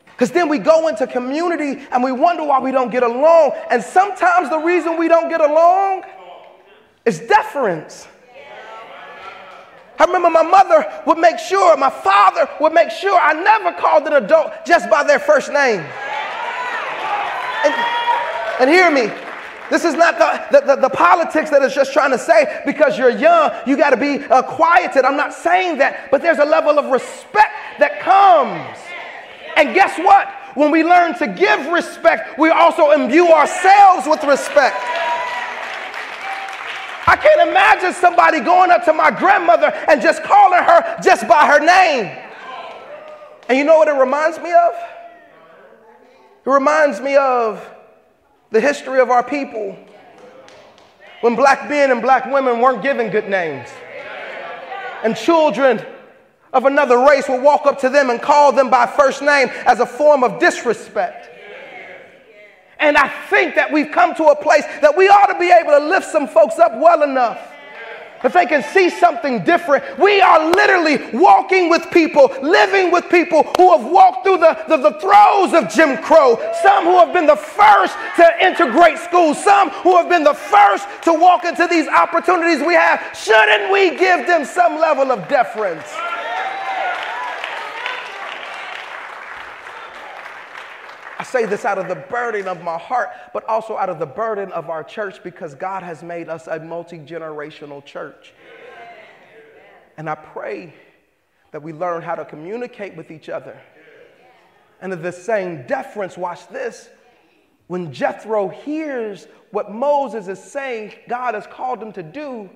Because 0.09 0.31
then 0.33 0.51
we 0.51 0.59
go 0.59 0.89
into 0.89 1.07
community 1.07 1.83
and 1.91 2.05
we 2.05 2.13
wonder 2.13 2.45
why 2.45 2.61
we 2.61 2.73
don't 2.73 2.91
get 2.91 3.03
along. 3.03 3.53
And 3.71 3.83
sometimes 3.83 4.51
the 4.51 4.59
reason 4.59 4.99
we 4.99 5.09
don't 5.09 5.31
get 5.31 5.41
along 5.41 6.05
is 7.07 7.21
deference. 7.21 8.07
I 9.99 10.05
remember 10.05 10.29
my 10.29 10.43
mother 10.43 11.03
would 11.07 11.17
make 11.17 11.39
sure, 11.39 11.75
my 11.79 11.89
father 11.89 12.51
would 12.61 12.75
make 12.75 12.91
sure 12.91 13.19
I 13.19 13.33
never 13.33 13.73
called 13.81 14.07
an 14.07 14.23
adult 14.23 14.53
just 14.67 14.91
by 14.91 15.03
their 15.03 15.19
first 15.19 15.51
name. 15.51 15.81
And, 17.65 17.75
and 18.61 18.69
hear 18.69 18.91
me, 18.91 19.11
this 19.71 19.85
is 19.85 19.95
not 19.95 20.19
the, 20.19 20.61
the, 20.61 20.67
the, 20.67 20.83
the, 20.83 20.89
politics 20.89 21.51
that 21.51 21.63
is 21.63 21.75
just 21.75 21.93
trying 21.93 22.11
to 22.11 22.19
say 22.19 22.63
because 22.65 22.99
you're 22.99 23.11
young, 23.11 23.53
you 23.67 23.77
got 23.77 23.91
to 23.91 23.97
be 23.97 24.25
uh, 24.25 24.43
quieted. 24.43 25.05
I'm 25.05 25.17
not 25.17 25.35
saying 25.35 25.79
that, 25.79 26.11
but 26.11 26.23
there's 26.23 26.39
a 26.39 26.45
level 26.45 26.79
of 26.79 26.87
respect 26.91 27.53
that 27.79 28.01
comes. 28.01 28.79
And 29.57 29.75
guess 29.75 29.99
what? 29.99 30.29
When 30.55 30.71
we 30.71 30.85
learn 30.85 31.15
to 31.19 31.27
give 31.27 31.67
respect, 31.69 32.39
we 32.39 32.51
also 32.51 32.93
imbue 32.93 33.29
ourselves 33.29 34.07
with 34.07 34.25
respect. 34.25 34.77
I 37.07 37.17
can't 37.17 37.49
imagine 37.49 37.95
somebody 37.95 38.41
going 38.41 38.71
up 38.71 38.85
to 38.85 38.93
my 38.93 39.11
grandmother 39.11 39.73
and 39.89 40.03
just 40.03 40.23
calling 40.23 40.63
her 40.63 40.99
just 41.03 41.27
by 41.27 41.47
her 41.47 41.59
name. 41.59 42.17
And 43.49 43.57
you 43.57 43.65
know 43.65 43.79
what 43.79 43.89
it 43.89 43.93
reminds 43.93 44.39
me 44.39 44.53
of? 44.53 44.75
It 46.45 46.51
reminds 46.51 47.01
me 47.01 47.17
of 47.17 47.67
the 48.51 48.61
history 48.61 49.01
of 49.01 49.11
our 49.11 49.23
people 49.23 49.77
when 51.21 51.35
black 51.35 51.69
men 51.69 51.91
and 51.91 52.01
black 52.01 52.27
women 52.27 52.61
weren't 52.61 52.83
given 52.83 53.11
good 53.11 53.29
names. 53.29 53.69
And 55.03 55.17
children 55.17 55.85
of 56.53 56.65
another 56.65 56.99
race 56.99 57.29
will 57.29 57.41
walk 57.41 57.67
up 57.67 57.79
to 57.81 57.89
them 57.89 58.11
and 58.11 58.21
call 58.21 58.53
them 58.53 58.71
by 58.71 58.87
first 58.87 59.23
name 59.23 59.49
as 59.67 59.81
a 59.81 59.87
form 59.87 60.25
of 60.25 60.41
disrespect. 60.41 61.31
And 62.81 62.97
I 62.97 63.09
think 63.29 63.57
that 63.57 63.73
we've 63.73 63.91
come 63.91 64.15
to 64.15 64.25
a 64.27 64.37
place 64.37 64.65
that 64.81 64.97
we 64.97 65.09
ought 65.09 65.27
to 65.27 65.39
be 65.39 65.51
able 65.51 65.73
to 65.73 65.85
lift 65.89 66.07
some 66.07 66.29
folks 66.29 66.59
up 66.59 66.73
well 66.77 67.03
enough. 67.03 67.53
If 68.25 68.33
they 68.33 68.47
can 68.47 68.63
see 68.63 68.91
something 68.91 69.45
different, 69.45 69.85
we 69.99 70.21
are 70.21 70.51
literally 70.51 70.99
walking 71.17 71.71
with 71.71 71.89
people, 71.91 72.33
living 72.43 72.91
with 72.91 73.09
people 73.09 73.45
who 73.57 73.77
have 73.77 73.89
walked 73.89 74.25
through 74.25 74.39
the, 74.39 74.65
the, 74.69 74.77
the 74.77 74.99
throes 74.99 75.55
of 75.55 75.73
Jim 75.73 76.03
Crow. 76.03 76.37
Some 76.63 76.85
who 76.85 76.99
have 76.99 77.13
been 77.13 77.27
the 77.27 77.37
first 77.37 77.95
to 78.17 78.47
integrate 78.47 78.99
schools, 78.99 79.43
some 79.43 79.71
who 79.71 79.97
have 79.97 80.09
been 80.09 80.25
the 80.25 80.35
first 80.35 80.87
to 81.03 81.15
walk 81.15 81.45
into 81.45 81.67
these 81.69 81.87
opportunities 81.89 82.61
we 82.61 82.75
have. 82.75 83.01
Shouldn't 83.17 83.71
we 83.73 83.97
give 83.97 84.27
them 84.27 84.45
some 84.45 84.79
level 84.79 85.13
of 85.13 85.29
deference? 85.29 85.87
I 91.19 91.25
say 91.25 91.47
this 91.47 91.65
out 91.65 91.79
of 91.79 91.89
the 91.89 91.97
burden 91.97 92.47
of 92.47 92.63
my 92.63 92.79
heart, 92.79 93.11
but 93.33 93.45
also 93.49 93.77
out 93.77 93.91
of 93.91 93.99
the 93.99 94.07
burden 94.07 94.53
of 94.53 94.71
our 94.71 94.85
church 94.85 95.23
because 95.25 95.55
God 95.55 95.83
has 95.83 96.03
made 96.03 96.29
us 96.29 96.47
a 96.47 96.61
multi 96.61 96.99
generational 96.99 97.85
church. 97.85 98.33
And 99.97 100.09
I 100.09 100.15
pray 100.15 100.73
that 101.51 101.61
we 101.61 101.73
learn 101.73 102.03
how 102.03 102.15
to 102.15 102.25
communicate 102.25 102.97
with 102.97 103.11
each 103.11 103.29
other. 103.29 103.61
And 104.81 104.93
of 104.93 105.03
the 105.03 105.11
same 105.11 105.67
deference, 105.67 106.17
watch 106.17 106.47
this. 106.49 106.89
When 107.67 107.93
Jethro 107.93 108.49
hears 108.49 109.27
what 109.51 109.73
Moses 109.73 110.29
is 110.29 110.43
saying 110.43 110.93
God 111.09 111.35
has 111.35 111.49
called 111.49 111.83
him 111.83 111.93
to 111.93 112.03
do, 112.03 112.49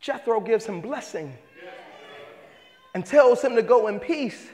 Jethro 0.00 0.40
gives 0.40 0.64
him 0.64 0.80
blessing 0.80 1.36
and 2.94 3.04
tells 3.04 3.42
him 3.42 3.56
to 3.56 3.62
go 3.62 3.88
in 3.88 4.00
peace 4.00 4.48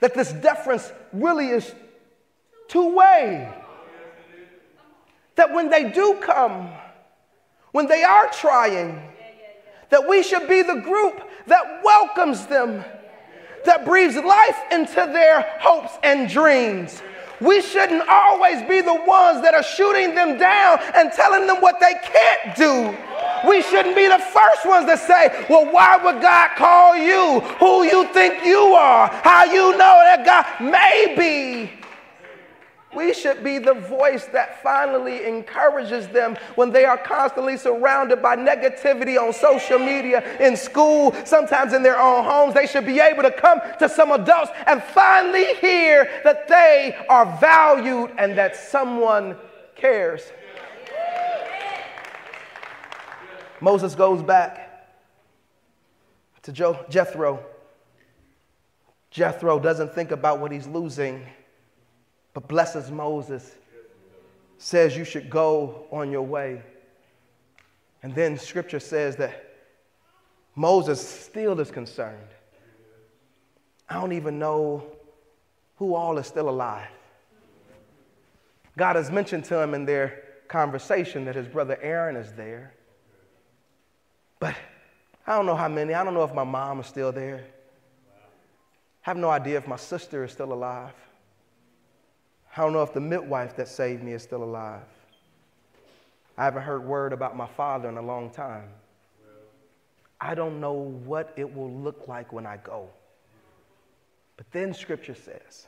that 0.00 0.14
this 0.14 0.32
deference 0.32 0.90
really 1.12 1.48
is 1.48 1.74
two 2.68 2.94
way. 2.94 3.52
That 5.36 5.54
when 5.54 5.70
they 5.70 5.90
do 5.90 6.18
come, 6.20 6.70
when 7.72 7.86
they 7.86 8.02
are 8.02 8.28
trying, 8.30 9.00
that 9.90 10.08
we 10.08 10.22
should 10.22 10.48
be 10.48 10.62
the 10.62 10.76
group 10.76 11.22
that 11.46 11.80
welcomes 11.84 12.46
them, 12.46 12.84
that 13.64 13.84
breathes 13.84 14.16
life 14.16 14.58
into 14.72 14.94
their 14.94 15.42
hopes 15.60 15.92
and 16.02 16.28
dreams. 16.28 17.02
We 17.40 17.62
shouldn't 17.62 18.06
always 18.08 18.62
be 18.68 18.82
the 18.82 18.94
ones 19.06 19.42
that 19.42 19.54
are 19.54 19.62
shooting 19.62 20.14
them 20.14 20.38
down 20.38 20.78
and 20.94 21.10
telling 21.12 21.46
them 21.46 21.60
what 21.60 21.80
they 21.80 21.94
can't 22.02 22.56
do. 22.56 22.96
We 23.46 23.62
shouldn't 23.62 23.96
be 23.96 24.06
the 24.06 24.18
first 24.18 24.66
ones 24.66 24.86
to 24.90 24.96
say, 24.96 25.46
Well, 25.48 25.70
why 25.72 25.96
would 26.02 26.20
God 26.20 26.50
call 26.56 26.96
you? 26.96 27.40
Who 27.58 27.84
you 27.84 28.12
think 28.12 28.44
you 28.44 28.58
are? 28.74 29.08
How 29.08 29.44
you 29.44 29.72
know 29.72 29.76
that 29.78 30.24
God? 30.24 30.70
Maybe. 30.70 31.80
We 32.94 33.14
should 33.14 33.44
be 33.44 33.58
the 33.58 33.74
voice 33.74 34.24
that 34.26 34.62
finally 34.64 35.24
encourages 35.24 36.08
them 36.08 36.36
when 36.56 36.72
they 36.72 36.84
are 36.84 36.98
constantly 36.98 37.56
surrounded 37.56 38.20
by 38.20 38.34
negativity 38.36 39.16
on 39.16 39.32
social 39.32 39.78
media, 39.78 40.24
in 40.40 40.56
school, 40.56 41.14
sometimes 41.24 41.72
in 41.72 41.84
their 41.84 42.00
own 42.00 42.24
homes. 42.24 42.54
They 42.54 42.66
should 42.66 42.86
be 42.86 42.98
able 42.98 43.22
to 43.22 43.30
come 43.30 43.60
to 43.78 43.88
some 43.88 44.10
adults 44.10 44.50
and 44.66 44.82
finally 44.82 45.54
hear 45.54 46.10
that 46.24 46.48
they 46.48 46.96
are 47.08 47.26
valued 47.38 48.10
and 48.18 48.36
that 48.36 48.56
someone 48.56 49.36
cares. 49.76 50.22
Moses 53.60 53.94
goes 53.94 54.22
back 54.22 54.88
to 56.42 56.52
Jethro. 56.52 57.44
Jethro 59.10 59.58
doesn't 59.58 59.94
think 59.94 60.10
about 60.10 60.38
what 60.38 60.52
he's 60.52 60.66
losing, 60.66 61.26
but 62.32 62.48
blesses 62.48 62.90
Moses, 62.90 63.56
says 64.58 64.96
you 64.96 65.04
should 65.04 65.28
go 65.28 65.86
on 65.90 66.10
your 66.10 66.22
way. 66.22 66.62
And 68.02 68.14
then 68.14 68.38
scripture 68.38 68.80
says 68.80 69.16
that 69.16 69.46
Moses 70.54 71.06
still 71.06 71.60
is 71.60 71.70
concerned. 71.70 72.28
I 73.88 73.94
don't 73.94 74.12
even 74.12 74.38
know 74.38 74.84
who 75.76 75.94
all 75.94 76.16
is 76.18 76.26
still 76.26 76.48
alive. 76.48 76.88
God 78.78 78.96
has 78.96 79.10
mentioned 79.10 79.44
to 79.46 79.60
him 79.60 79.74
in 79.74 79.84
their 79.84 80.22
conversation 80.48 81.24
that 81.26 81.34
his 81.34 81.48
brother 81.48 81.78
Aaron 81.82 82.16
is 82.16 82.32
there. 82.32 82.74
But 84.40 84.56
I 85.26 85.36
don't 85.36 85.46
know 85.46 85.54
how 85.54 85.68
many. 85.68 85.94
I 85.94 86.02
don't 86.02 86.14
know 86.14 86.24
if 86.24 86.34
my 86.34 86.42
mom 86.42 86.80
is 86.80 86.86
still 86.86 87.12
there. 87.12 87.44
I 88.10 89.10
have 89.10 89.16
no 89.16 89.30
idea 89.30 89.56
if 89.58 89.68
my 89.68 89.76
sister 89.76 90.24
is 90.24 90.32
still 90.32 90.52
alive. 90.52 90.94
I 92.56 92.62
don't 92.62 92.72
know 92.72 92.82
if 92.82 92.92
the 92.92 93.00
midwife 93.00 93.54
that 93.56 93.68
saved 93.68 94.02
me 94.02 94.12
is 94.12 94.22
still 94.22 94.42
alive. 94.42 94.82
I 96.36 96.44
haven't 96.44 96.62
heard 96.62 96.84
word 96.84 97.12
about 97.12 97.36
my 97.36 97.46
father 97.46 97.88
in 97.88 97.96
a 97.96 98.02
long 98.02 98.30
time. 98.30 98.68
I 100.20 100.34
don't 100.34 100.60
know 100.60 100.72
what 100.72 101.32
it 101.36 101.54
will 101.54 101.70
look 101.70 102.08
like 102.08 102.32
when 102.32 102.46
I 102.46 102.56
go. 102.58 102.88
But 104.36 104.50
then 104.52 104.74
scripture 104.74 105.14
says 105.14 105.66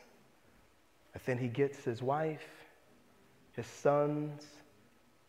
that 1.13 1.25
then 1.25 1.39
he 1.39 1.49
gets 1.49 1.85
his 1.85 2.03
wife, 2.03 2.49
his 3.53 3.67
sons, 3.67 4.47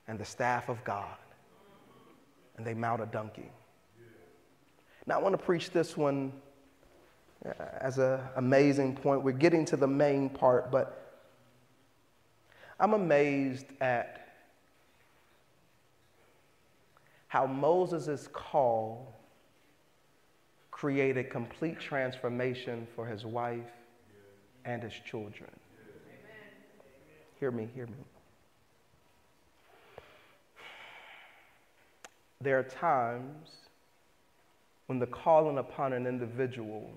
and 0.08 0.18
the 0.18 0.26
staff 0.26 0.70
of 0.70 0.84
God 0.84 1.18
and 2.58 2.66
they 2.66 2.74
mount 2.74 3.02
a 3.02 3.06
donkey. 3.06 3.52
Now, 5.06 5.20
I 5.20 5.22
want 5.22 5.34
to 5.38 5.44
preach 5.44 5.72
this 5.72 5.98
one 5.98 6.32
uh, 7.46 7.52
as 7.82 7.98
an 7.98 8.22
amazing 8.36 8.96
point. 8.96 9.22
We're 9.22 9.32
getting 9.34 9.66
to 9.66 9.78
the 9.78 9.88
main 9.88 10.30
part, 10.30 10.72
but 10.72 11.26
I'm 12.80 12.94
amazed 12.94 13.66
at 13.82 14.20
how 17.28 17.46
Moses' 17.46 18.28
call 18.32 19.14
created 20.72 21.30
complete 21.30 21.80
transformation 21.80 22.88
for 22.96 23.06
his 23.06 23.26
wife 23.26 23.72
and 24.66 24.84
his 24.84 24.94
children. 25.06 25.50
Hear 27.40 27.52
me, 27.52 27.68
hear 27.74 27.88
me. 27.88 27.94
There 32.44 32.60
are 32.60 32.64
times 32.64 33.52
when 34.88 35.00
the 35.00 35.08
calling 35.08 35.60
upon 35.60 35.94
an 35.94 36.06
individual 36.06 36.92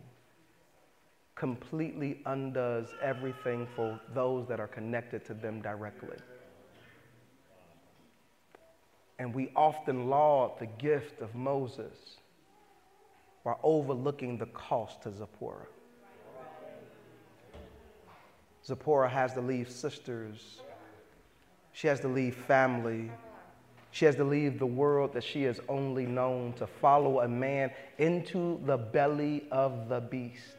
completely 1.36 2.20
undoes 2.26 2.88
everything 3.00 3.68
for 3.76 4.00
those 4.12 4.48
that 4.48 4.58
are 4.58 4.66
connected 4.66 5.24
to 5.26 5.34
them 5.34 5.62
directly. 5.62 6.16
And 9.20 9.32
we 9.32 9.52
often 9.54 10.10
laud 10.10 10.58
the 10.58 10.66
gift 10.66 11.20
of 11.20 11.32
Moses 11.36 12.16
while 13.44 13.60
overlooking 13.62 14.38
the 14.38 14.46
cost 14.46 15.02
to 15.02 15.12
Zipporah. 15.12 15.66
Zipporah 18.66 19.08
has 19.08 19.32
to 19.34 19.40
leave 19.40 19.70
sisters, 19.70 20.60
she 21.72 21.86
has 21.86 22.00
to 22.00 22.08
leave 22.08 22.34
family, 22.34 23.12
She 23.96 24.04
has 24.04 24.16
to 24.16 24.24
leave 24.24 24.58
the 24.58 24.66
world 24.66 25.14
that 25.14 25.24
she 25.24 25.44
has 25.44 25.58
only 25.70 26.04
known 26.04 26.52
to 26.58 26.66
follow 26.66 27.20
a 27.20 27.28
man 27.28 27.70
into 27.96 28.60
the 28.66 28.76
belly 28.76 29.44
of 29.50 29.88
the 29.88 30.00
beast. 30.00 30.58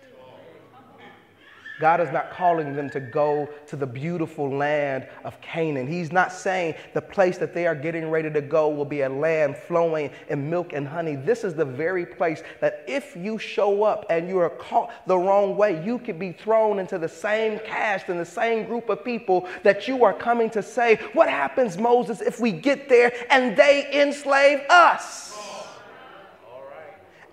God 1.79 2.01
is 2.01 2.12
not 2.12 2.31
calling 2.31 2.75
them 2.75 2.89
to 2.89 3.00
go 3.00 3.48
to 3.67 3.75
the 3.75 3.86
beautiful 3.86 4.50
land 4.50 5.07
of 5.24 5.39
Canaan. 5.41 5.88
He's 5.88 6.12
not 6.12 6.31
saying 6.31 6.74
the 6.96 7.01
place 7.01 7.38
that 7.38 7.53
they 7.53 7.67
are 7.67 7.75
getting 7.75 8.10
ready 8.10 8.31
to 8.31 8.41
go 8.41 8.67
will 8.69 8.86
be 8.86 9.01
a 9.01 9.10
land 9.10 9.55
flowing 9.55 10.10
in 10.29 10.50
milk 10.50 10.74
and 10.74 10.88
honey. 10.88 11.15
This 11.15 11.43
is 11.43 11.53
the 11.53 11.65
very 11.65 12.05
place 12.05 12.41
that 12.62 12.84
if 12.88 13.15
you 13.15 13.38
show 13.38 13.84
up 13.84 14.07
and 14.10 14.27
you 14.27 14.39
are 14.39 14.50
caught 14.50 14.91
the 15.05 15.17
wrong 15.17 15.55
way, 15.55 15.84
you 15.86 16.00
could 16.00 16.17
be 16.17 16.31
thrown 16.31 16.79
into 16.79 16.98
the 16.98 17.10
same 17.10 17.60
caste 17.60 18.10
and 18.10 18.19
the 18.19 18.25
same 18.25 18.65
group 18.65 18.89
of 18.89 19.05
people 19.05 19.48
that 19.62 19.88
you 19.88 20.03
are 20.03 20.13
coming 20.13 20.50
to 20.51 20.63
say, 20.63 20.96
What 21.13 21.29
happens, 21.29 21.77
Moses, 21.77 22.22
if 22.22 22.39
we 22.39 22.51
get 22.51 22.89
there 22.89 23.13
and 23.29 23.55
they 23.55 23.88
enslave 24.01 24.62
us? 24.69 25.38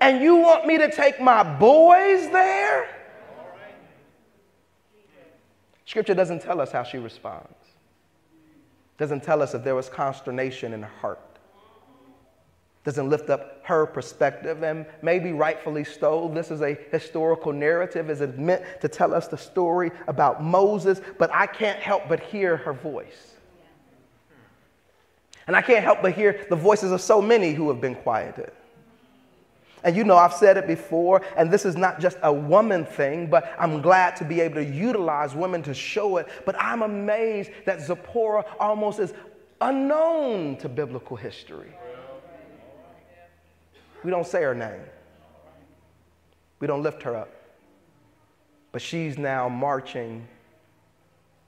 And 0.02 0.22
you 0.22 0.36
want 0.36 0.66
me 0.66 0.76
to 0.76 0.90
take 0.90 1.18
my 1.18 1.42
boys 1.42 2.28
there? 2.28 3.03
Scripture 5.84 6.14
doesn't 6.14 6.42
tell 6.42 6.60
us 6.60 6.72
how 6.72 6.82
she 6.82 6.98
responds. 6.98 7.54
Doesn't 8.96 9.22
tell 9.22 9.42
us 9.42 9.54
if 9.54 9.64
there 9.64 9.74
was 9.74 9.88
consternation 9.88 10.72
in 10.72 10.82
her 10.82 10.90
heart. 11.00 11.20
Doesn't 12.84 13.08
lift 13.08 13.30
up 13.30 13.60
her 13.64 13.86
perspective, 13.86 14.62
and 14.62 14.84
maybe 15.00 15.32
rightfully 15.32 15.84
so. 15.84 16.30
This 16.34 16.50
is 16.50 16.60
a 16.60 16.76
historical 16.92 17.52
narrative. 17.52 18.10
Is 18.10 18.20
it 18.20 18.38
meant 18.38 18.62
to 18.82 18.88
tell 18.88 19.14
us 19.14 19.26
the 19.26 19.38
story 19.38 19.90
about 20.06 20.42
Moses? 20.42 21.00
But 21.18 21.32
I 21.32 21.46
can't 21.46 21.78
help 21.78 22.08
but 22.08 22.20
hear 22.20 22.58
her 22.58 22.74
voice. 22.74 23.32
And 25.46 25.56
I 25.56 25.62
can't 25.62 25.82
help 25.82 26.02
but 26.02 26.12
hear 26.12 26.46
the 26.48 26.56
voices 26.56 26.92
of 26.92 27.00
so 27.00 27.20
many 27.20 27.52
who 27.52 27.68
have 27.68 27.80
been 27.80 27.94
quieted. 27.94 28.52
And 29.84 29.94
you 29.94 30.02
know, 30.02 30.16
I've 30.16 30.32
said 30.32 30.56
it 30.56 30.66
before, 30.66 31.20
and 31.36 31.50
this 31.50 31.66
is 31.66 31.76
not 31.76 32.00
just 32.00 32.16
a 32.22 32.32
woman 32.32 32.86
thing, 32.86 33.26
but 33.28 33.54
I'm 33.58 33.82
glad 33.82 34.16
to 34.16 34.24
be 34.24 34.40
able 34.40 34.56
to 34.56 34.64
utilize 34.64 35.34
women 35.34 35.62
to 35.64 35.74
show 35.74 36.16
it. 36.16 36.26
But 36.46 36.56
I'm 36.58 36.80
amazed 36.82 37.50
that 37.66 37.82
Zipporah 37.82 38.46
almost 38.58 38.98
is 38.98 39.12
unknown 39.60 40.56
to 40.56 40.70
biblical 40.70 41.18
history. 41.18 41.72
We 44.02 44.10
don't 44.10 44.26
say 44.26 44.42
her 44.42 44.54
name, 44.54 44.82
we 46.60 46.66
don't 46.66 46.82
lift 46.82 47.02
her 47.02 47.14
up. 47.14 47.30
But 48.72 48.80
she's 48.80 49.18
now 49.18 49.50
marching 49.50 50.26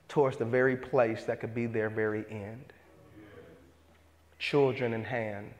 towards 0.08 0.36
the 0.36 0.44
very 0.44 0.76
place 0.76 1.24
that 1.24 1.40
could 1.40 1.54
be 1.54 1.66
their 1.66 1.88
very 1.88 2.24
end. 2.30 2.72
Children 4.38 4.92
in 4.92 5.02
hand 5.02 5.54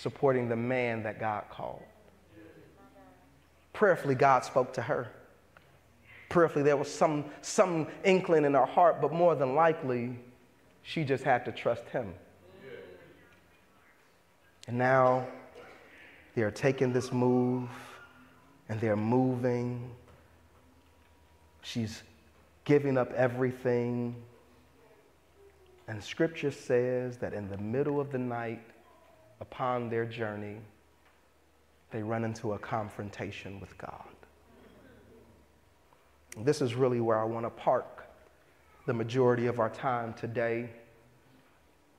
supporting 0.00 0.48
the 0.48 0.56
man 0.56 1.02
that 1.02 1.20
God 1.20 1.44
called. 1.50 1.82
Prayerfully, 3.74 4.14
God 4.14 4.44
spoke 4.44 4.72
to 4.74 4.82
her. 4.82 5.08
Prayerfully, 6.30 6.64
there 6.64 6.76
was 6.76 6.92
some, 6.92 7.26
some 7.42 7.86
inkling 8.02 8.44
in 8.44 8.54
her 8.54 8.64
heart, 8.64 9.02
but 9.02 9.12
more 9.12 9.34
than 9.34 9.54
likely, 9.54 10.18
she 10.82 11.04
just 11.04 11.22
had 11.22 11.44
to 11.44 11.52
trust 11.52 11.86
him. 11.90 12.14
And 14.68 14.78
now 14.78 15.26
they 16.34 16.42
are 16.42 16.50
taking 16.50 16.92
this 16.92 17.12
move 17.12 17.68
and 18.68 18.80
they're 18.80 18.96
moving. 18.96 19.90
She's 21.62 22.02
giving 22.64 22.96
up 22.96 23.12
everything. 23.12 24.14
And 25.88 26.02
scripture 26.02 26.52
says 26.52 27.18
that 27.18 27.34
in 27.34 27.48
the 27.50 27.58
middle 27.58 28.00
of 28.00 28.12
the 28.12 28.18
night, 28.18 28.62
upon 29.40 29.88
their 29.88 30.04
journey, 30.04 30.58
they 31.90 32.02
run 32.02 32.24
into 32.24 32.52
a 32.52 32.58
confrontation 32.58 33.60
with 33.60 33.76
God. 33.78 34.04
This 36.38 36.62
is 36.62 36.74
really 36.74 37.00
where 37.00 37.18
I 37.18 37.24
want 37.24 37.46
to 37.46 37.50
park 37.50 38.06
the 38.86 38.94
majority 38.94 39.46
of 39.46 39.58
our 39.58 39.70
time 39.70 40.14
today 40.14 40.70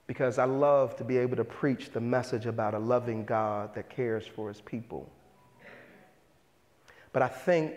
because 0.07 0.37
I 0.37 0.45
love 0.45 0.95
to 0.97 1.03
be 1.03 1.17
able 1.17 1.37
to 1.37 1.43
preach 1.43 1.91
the 1.91 2.01
message 2.01 2.45
about 2.45 2.73
a 2.73 2.79
loving 2.79 3.23
God 3.23 3.73
that 3.75 3.89
cares 3.89 4.25
for 4.25 4.47
his 4.49 4.61
people. 4.61 5.09
But 7.13 7.21
I 7.21 7.27
think 7.27 7.73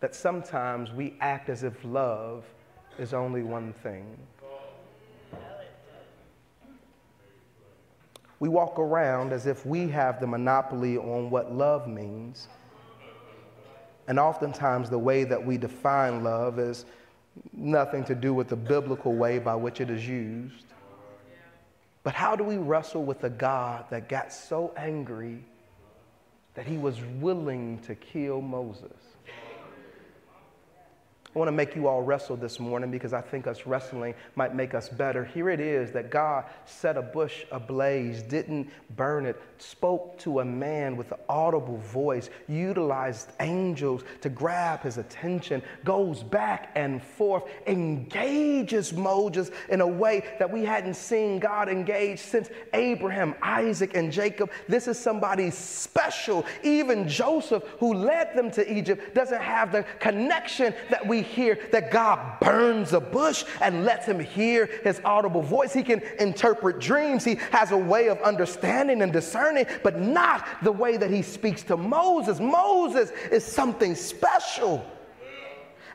that 0.00 0.14
sometimes 0.14 0.92
we 0.92 1.14
act 1.20 1.48
as 1.48 1.62
if 1.62 1.84
love 1.84 2.44
is 2.98 3.14
only 3.14 3.42
one 3.42 3.72
thing. 3.72 4.16
We 8.38 8.48
walk 8.48 8.78
around 8.78 9.32
as 9.32 9.46
if 9.46 9.64
we 9.64 9.88
have 9.88 10.20
the 10.20 10.26
monopoly 10.26 10.96
on 10.98 11.30
what 11.30 11.52
love 11.52 11.88
means. 11.88 12.48
And 14.08 14.18
oftentimes, 14.18 14.90
the 14.90 14.98
way 14.98 15.24
that 15.24 15.44
we 15.44 15.56
define 15.56 16.22
love 16.22 16.58
is 16.58 16.84
nothing 17.52 18.04
to 18.04 18.14
do 18.14 18.32
with 18.34 18.48
the 18.48 18.56
biblical 18.56 19.14
way 19.14 19.38
by 19.38 19.54
which 19.54 19.80
it 19.80 19.90
is 19.90 20.06
used. 20.06 20.66
But 22.02 22.14
how 22.14 22.36
do 22.36 22.44
we 22.44 22.56
wrestle 22.56 23.04
with 23.04 23.24
a 23.24 23.30
God 23.30 23.86
that 23.90 24.08
got 24.08 24.32
so 24.32 24.72
angry 24.76 25.42
that 26.54 26.66
he 26.66 26.78
was 26.78 27.00
willing 27.20 27.80
to 27.80 27.94
kill 27.96 28.40
Moses? 28.40 28.92
I 31.36 31.38
want 31.38 31.48
to 31.48 31.52
make 31.52 31.76
you 31.76 31.86
all 31.86 32.00
wrestle 32.00 32.34
this 32.34 32.58
morning 32.58 32.90
because 32.90 33.12
I 33.12 33.20
think 33.20 33.46
us 33.46 33.66
wrestling 33.66 34.14
might 34.36 34.54
make 34.54 34.72
us 34.72 34.88
better. 34.88 35.22
Here 35.22 35.50
it 35.50 35.60
is 35.60 35.92
that 35.92 36.10
God 36.10 36.46
set 36.64 36.96
a 36.96 37.02
bush 37.02 37.44
ablaze, 37.52 38.22
didn't 38.22 38.70
burn 38.96 39.26
it, 39.26 39.38
spoke 39.58 40.18
to 40.20 40.40
a 40.40 40.44
man 40.46 40.96
with 40.96 41.12
an 41.12 41.18
audible 41.28 41.76
voice, 41.76 42.30
utilized 42.48 43.32
angels 43.40 44.02
to 44.22 44.30
grab 44.30 44.80
his 44.80 44.96
attention, 44.96 45.60
goes 45.84 46.22
back 46.22 46.70
and 46.74 47.02
forth, 47.02 47.42
engages 47.66 48.94
Moses 48.94 49.50
in 49.68 49.82
a 49.82 49.86
way 49.86 50.24
that 50.38 50.50
we 50.50 50.64
hadn't 50.64 50.94
seen 50.94 51.38
God 51.38 51.68
engage 51.68 52.18
since 52.18 52.48
Abraham, 52.72 53.34
Isaac, 53.42 53.94
and 53.94 54.10
Jacob. 54.10 54.50
This 54.68 54.88
is 54.88 54.98
somebody 54.98 55.50
special. 55.50 56.46
Even 56.62 57.06
Joseph, 57.06 57.62
who 57.78 57.92
led 57.92 58.34
them 58.34 58.50
to 58.52 58.72
Egypt, 58.72 59.14
doesn't 59.14 59.42
have 59.42 59.70
the 59.70 59.82
connection 60.00 60.72
that 60.88 61.06
we 61.06 61.25
hear 61.26 61.58
that 61.72 61.90
God 61.90 62.40
burns 62.40 62.92
a 62.92 63.00
bush 63.00 63.44
and 63.60 63.84
lets 63.84 64.06
him 64.06 64.18
hear 64.18 64.66
his 64.84 65.00
audible 65.04 65.42
voice. 65.42 65.72
He 65.72 65.82
can 65.82 66.02
interpret 66.18 66.78
dreams. 66.78 67.24
He 67.24 67.36
has 67.52 67.72
a 67.72 67.76
way 67.76 68.08
of 68.08 68.20
understanding 68.22 69.02
and 69.02 69.12
discerning, 69.12 69.66
but 69.82 70.00
not 70.00 70.46
the 70.62 70.72
way 70.72 70.96
that 70.96 71.10
he 71.10 71.22
speaks 71.22 71.62
to 71.64 71.76
Moses. 71.76 72.40
Moses 72.40 73.10
is 73.30 73.44
something 73.44 73.94
special. 73.94 74.84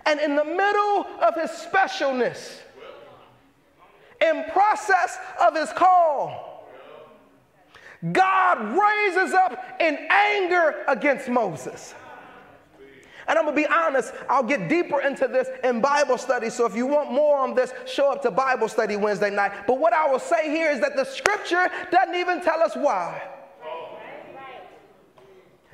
And 0.05 0.19
in 0.19 0.35
the 0.35 0.45
middle 0.45 1.07
of 1.21 1.35
his 1.35 1.51
specialness, 1.51 2.59
in 4.21 4.45
process 4.51 5.17
of 5.39 5.55
his 5.55 5.71
call, 5.73 6.67
God 8.11 8.59
raises 8.59 9.33
up 9.33 9.79
in 9.79 9.97
anger 10.09 10.83
against 10.87 11.29
Moses. 11.29 11.93
And 13.27 13.37
I'm 13.37 13.45
gonna 13.45 13.55
be 13.55 13.67
honest, 13.67 14.13
I'll 14.29 14.43
get 14.43 14.67
deeper 14.67 15.01
into 15.01 15.27
this 15.27 15.47
in 15.63 15.81
Bible 15.81 16.17
study. 16.17 16.49
So 16.49 16.65
if 16.65 16.75
you 16.75 16.87
want 16.87 17.11
more 17.11 17.37
on 17.37 17.53
this, 17.53 17.73
show 17.85 18.11
up 18.11 18.21
to 18.23 18.31
Bible 18.31 18.67
study 18.67 18.95
Wednesday 18.95 19.29
night. 19.29 19.51
But 19.67 19.79
what 19.79 19.93
I 19.93 20.09
will 20.09 20.19
say 20.19 20.49
here 20.49 20.71
is 20.71 20.79
that 20.81 20.95
the 20.95 21.05
scripture 21.05 21.69
doesn't 21.91 22.15
even 22.15 22.41
tell 22.41 22.61
us 22.61 22.75
why. 22.75 23.21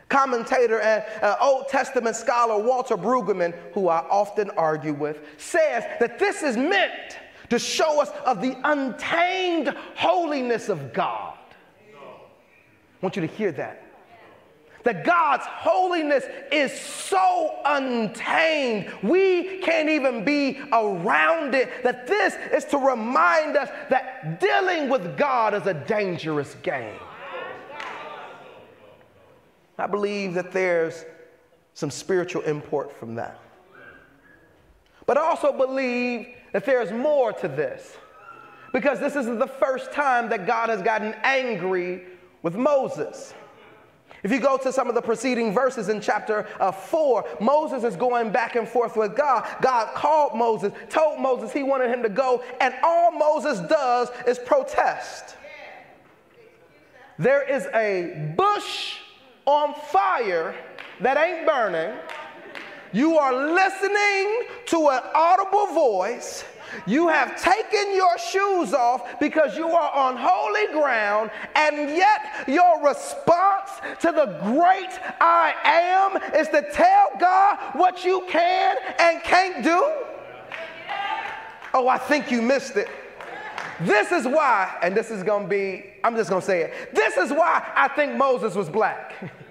Commentator 0.10 0.79
and 0.79 1.03
uh, 1.21 1.36
Old 1.41 1.67
Testament 1.67 2.15
scholar 2.15 2.63
Walter 2.63 2.95
Brueggemann, 2.95 3.53
who 3.73 3.89
I 3.89 4.07
often 4.10 4.49
argue 4.51 4.93
with, 4.93 5.19
says 5.38 5.83
that 5.99 6.17
this 6.17 6.43
is 6.43 6.55
meant 6.55 7.17
to 7.49 7.60
show 7.60 8.01
us 8.01 8.10
of 8.25 8.41
the 8.41 8.57
untamed 8.63 9.75
holiness 9.95 10.69
of 10.69 10.93
God. 10.93 11.38
I 11.93 12.99
want 13.01 13.15
you 13.15 13.21
to 13.21 13.27
hear 13.27 13.51
that 13.53 13.87
that 14.88 15.04
God's 15.04 15.43
holiness 15.45 16.23
is 16.50 16.71
so 16.71 17.60
untamed, 17.65 18.89
we 19.04 19.58
can't 19.58 19.89
even 19.89 20.23
be 20.23 20.62
around 20.71 21.56
it. 21.56 21.84
That 21.84 22.08
this 22.08 22.36
is 22.54 22.63
to 22.71 22.78
remind 22.78 23.58
us 23.58 23.67
that 23.89 24.39
dealing 24.39 24.88
with 24.88 25.17
God 25.17 25.54
is 25.54 25.67
a 25.67 25.73
dangerous 25.73 26.56
game. 26.63 27.02
I 29.78 29.88
believe 29.88 30.34
that 30.36 30.54
there's 30.54 31.04
some 31.73 31.91
spiritual 31.91 32.43
import 32.43 32.97
from 32.97 33.15
that. 33.15 33.41
But 35.06 35.17
I 35.17 35.21
also 35.21 35.52
believe 35.52 36.30
that 36.54 36.63
there's 36.63 36.93
more 36.93 37.34
to 37.34 37.50
this 37.50 37.97
because 38.71 39.02
this 39.02 39.17
isn't 39.17 39.38
the 39.38 39.47
first 39.47 39.91
time 39.91 40.30
that 40.30 40.47
God 40.47 40.69
has 40.69 40.82
gotten 40.82 41.13
angry 41.23 42.06
with 42.41 42.56
Moses. 42.56 43.34
If 44.23 44.32
you 44.32 44.39
go 44.39 44.58
to 44.58 44.71
some 44.71 44.89
of 44.89 44.95
the 44.95 45.01
preceding 45.01 45.53
verses 45.53 45.89
in 45.89 46.01
chapter 46.01 46.47
uh, 46.60 46.71
4, 46.71 47.25
Moses 47.39 47.84
is 47.84 47.95
going 47.95 48.32
back 48.32 48.56
and 48.56 48.67
forth 48.67 48.97
with 48.97 49.15
God. 49.15 49.47
God 49.62 49.93
called 49.93 50.36
Moses, 50.36 50.73
told 50.89 51.19
Moses 51.19 51.51
he 51.51 51.63
wanted 51.63 51.89
him 51.89 52.01
to 52.03 52.10
go, 52.10 52.43
and 52.60 52.73
all 52.84 53.12
Moses 53.12 53.60
does 53.69 54.10
is 54.25 54.39
protest. 54.39 55.36
There 57.19 57.43
is 57.43 57.67
a 57.73 58.34
bush 58.36 58.97
on 59.45 59.73
fire 59.73 60.56
that 60.99 61.17
ain't 61.17 61.47
burning. 61.47 61.97
You 62.93 63.17
are 63.17 63.53
listening 63.53 64.43
to 64.67 64.89
an 64.89 65.01
audible 65.13 65.67
voice 65.67 66.43
you 66.86 67.08
have 67.08 67.41
taken 67.41 67.95
your 67.95 68.17
shoes 68.17 68.73
off 68.73 69.19
because 69.19 69.58
you 69.58 69.67
are 69.69 69.91
on 69.93 70.17
holy 70.17 70.67
ground, 70.73 71.32
and 71.56 71.95
yet 71.95 72.47
your 72.47 72.86
response 72.86 73.71
to 73.99 74.12
the 74.12 74.38
great 74.43 74.99
I 75.21 75.53
am 75.63 76.21
is 76.39 76.47
to 76.49 76.69
tell 76.71 77.10
God 77.19 77.58
what 77.73 78.03
you 78.06 78.25
can 78.30 78.77
and 78.99 79.23
can't 79.23 79.63
do? 79.63 79.91
Oh, 81.73 81.88
I 81.88 81.97
think 81.97 82.32
you 82.32 82.41
missed 82.41 82.75
it. 82.75 82.89
This 83.82 84.12
is 84.12 84.25
why, 84.25 84.75
and 84.82 84.95
this 84.95 85.12
is 85.12 85.21
gonna 85.21 85.47
be, 85.47 85.86
I'm 86.03 86.15
just 86.15 86.30
gonna 86.30 86.41
say 86.41 86.62
it. 86.62 86.95
This 86.95 87.15
is 87.17 87.32
why 87.32 87.63
I 87.75 87.88
think 87.89 88.15
Moses 88.15 88.56
was 88.56 88.69
black. 88.69 89.13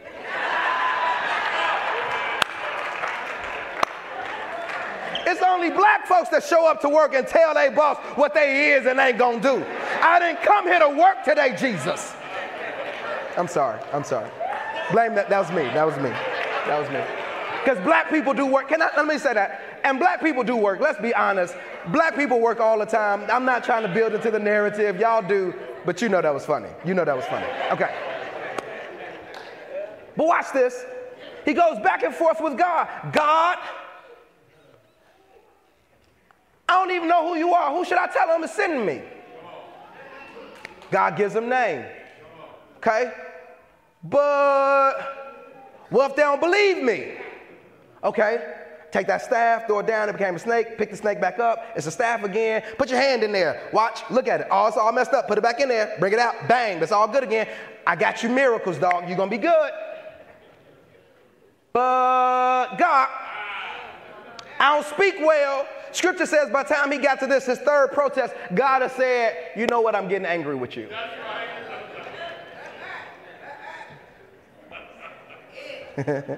It's 5.26 5.42
only 5.42 5.70
black 5.70 6.06
folks 6.06 6.28
that 6.28 6.44
show 6.44 6.66
up 6.68 6.80
to 6.82 6.88
work 6.88 7.12
and 7.14 7.26
tell 7.26 7.52
their 7.54 7.72
boss 7.72 7.98
what 8.16 8.32
they 8.32 8.72
is 8.72 8.86
and 8.86 8.98
ain't 9.00 9.18
gonna 9.18 9.40
do. 9.40 9.64
I 10.00 10.20
didn't 10.20 10.42
come 10.42 10.66
here 10.66 10.78
to 10.78 10.88
work 10.88 11.24
today, 11.24 11.56
Jesus. 11.58 12.14
I'm 13.36 13.48
sorry. 13.48 13.80
I'm 13.92 14.04
sorry. 14.04 14.30
Blame 14.92 15.14
that. 15.16 15.28
That 15.28 15.40
was 15.40 15.50
me. 15.50 15.64
That 15.64 15.84
was 15.84 15.96
me. 15.96 16.10
That 16.10 16.80
was 16.80 16.88
me. 16.90 17.00
Because 17.64 17.82
black 17.84 18.08
people 18.08 18.32
do 18.32 18.46
work. 18.46 18.68
Can 18.68 18.80
I, 18.80 18.90
let 18.96 19.06
me 19.06 19.18
say 19.18 19.34
that. 19.34 19.60
And 19.82 19.98
black 19.98 20.22
people 20.22 20.44
do 20.44 20.56
work. 20.56 20.78
Let's 20.78 21.00
be 21.00 21.12
honest. 21.12 21.56
Black 21.88 22.14
people 22.14 22.40
work 22.40 22.60
all 22.60 22.78
the 22.78 22.86
time. 22.86 23.28
I'm 23.28 23.44
not 23.44 23.64
trying 23.64 23.82
to 23.82 23.92
build 23.92 24.14
into 24.14 24.30
the 24.30 24.38
narrative. 24.38 24.96
Y'all 24.98 25.26
do. 25.26 25.52
But 25.84 26.00
you 26.00 26.08
know 26.08 26.22
that 26.22 26.32
was 26.32 26.46
funny. 26.46 26.68
You 26.84 26.94
know 26.94 27.04
that 27.04 27.16
was 27.16 27.24
funny. 27.26 27.46
Okay. 27.72 27.92
But 30.16 30.26
watch 30.28 30.52
this. 30.52 30.84
He 31.44 31.52
goes 31.52 31.78
back 31.80 32.04
and 32.04 32.14
forth 32.14 32.40
with 32.40 32.56
God. 32.56 32.88
God, 33.12 33.58
I 36.68 36.74
don't 36.74 36.90
even 36.90 37.08
know 37.08 37.28
who 37.28 37.38
you 37.38 37.52
are. 37.54 37.74
Who 37.76 37.84
should 37.84 37.98
I 37.98 38.06
tell 38.08 38.34
him 38.34 38.42
to 38.42 38.48
send 38.48 38.84
me? 38.84 39.02
God 40.90 41.16
gives 41.16 41.34
him 41.34 41.48
name. 41.48 41.84
Okay? 42.78 43.12
But 44.02 44.94
what 45.90 46.10
if 46.10 46.16
they 46.16 46.22
don't 46.22 46.40
believe 46.40 46.82
me? 46.82 47.14
Okay? 48.02 48.54
Take 48.92 49.08
that 49.08 49.22
staff, 49.22 49.66
throw 49.66 49.80
it 49.80 49.86
down, 49.86 50.08
it 50.08 50.12
became 50.12 50.36
a 50.36 50.38
snake, 50.38 50.78
pick 50.78 50.90
the 50.90 50.96
snake 50.96 51.20
back 51.20 51.38
up, 51.38 51.66
it's 51.76 51.86
a 51.86 51.90
staff 51.90 52.22
again. 52.22 52.62
Put 52.78 52.88
your 52.88 53.00
hand 53.00 53.22
in 53.22 53.32
there. 53.32 53.68
Watch, 53.72 54.02
look 54.10 54.28
at 54.28 54.40
it. 54.40 54.46
Oh, 54.50 54.68
it's 54.68 54.76
all 54.76 54.92
messed 54.92 55.12
up. 55.12 55.28
Put 55.28 55.38
it 55.38 55.42
back 55.42 55.60
in 55.60 55.68
there, 55.68 55.96
bring 55.98 56.12
it 56.12 56.18
out, 56.18 56.48
bang, 56.48 56.80
it's 56.80 56.92
all 56.92 57.08
good 57.08 57.24
again. 57.24 57.48
I 57.86 57.96
got 57.96 58.22
you 58.22 58.28
miracles, 58.28 58.78
dog. 58.78 59.08
You're 59.08 59.16
gonna 59.16 59.30
be 59.30 59.38
good. 59.38 59.70
But 61.72 62.76
God, 62.78 63.08
I 64.58 64.74
don't 64.74 64.86
speak 64.86 65.16
well. 65.20 65.66
Scripture 65.96 66.26
says 66.26 66.50
by 66.50 66.62
the 66.62 66.74
time 66.74 66.92
he 66.92 66.98
got 66.98 67.18
to 67.20 67.26
this, 67.26 67.46
his 67.46 67.58
third 67.60 67.90
protest, 67.90 68.34
God 68.54 68.82
has 68.82 68.92
said, 68.92 69.52
You 69.56 69.64
know 69.66 69.80
what? 69.80 69.94
I'm 69.94 70.08
getting 70.08 70.26
angry 70.26 70.54
with 70.54 70.76
you. 70.76 70.90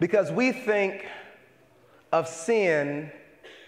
because 0.00 0.32
we 0.32 0.52
think 0.52 1.06
of 2.12 2.26
sin 2.26 3.12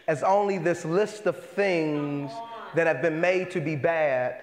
as 0.09 0.23
only 0.23 0.57
this 0.57 0.87
list 0.87 1.27
of 1.27 1.37
things 1.51 2.33
that 2.75 2.87
have 2.87 3.03
been 3.03 3.21
made 3.21 3.51
to 3.51 3.61
be 3.61 3.77
bad, 3.77 4.43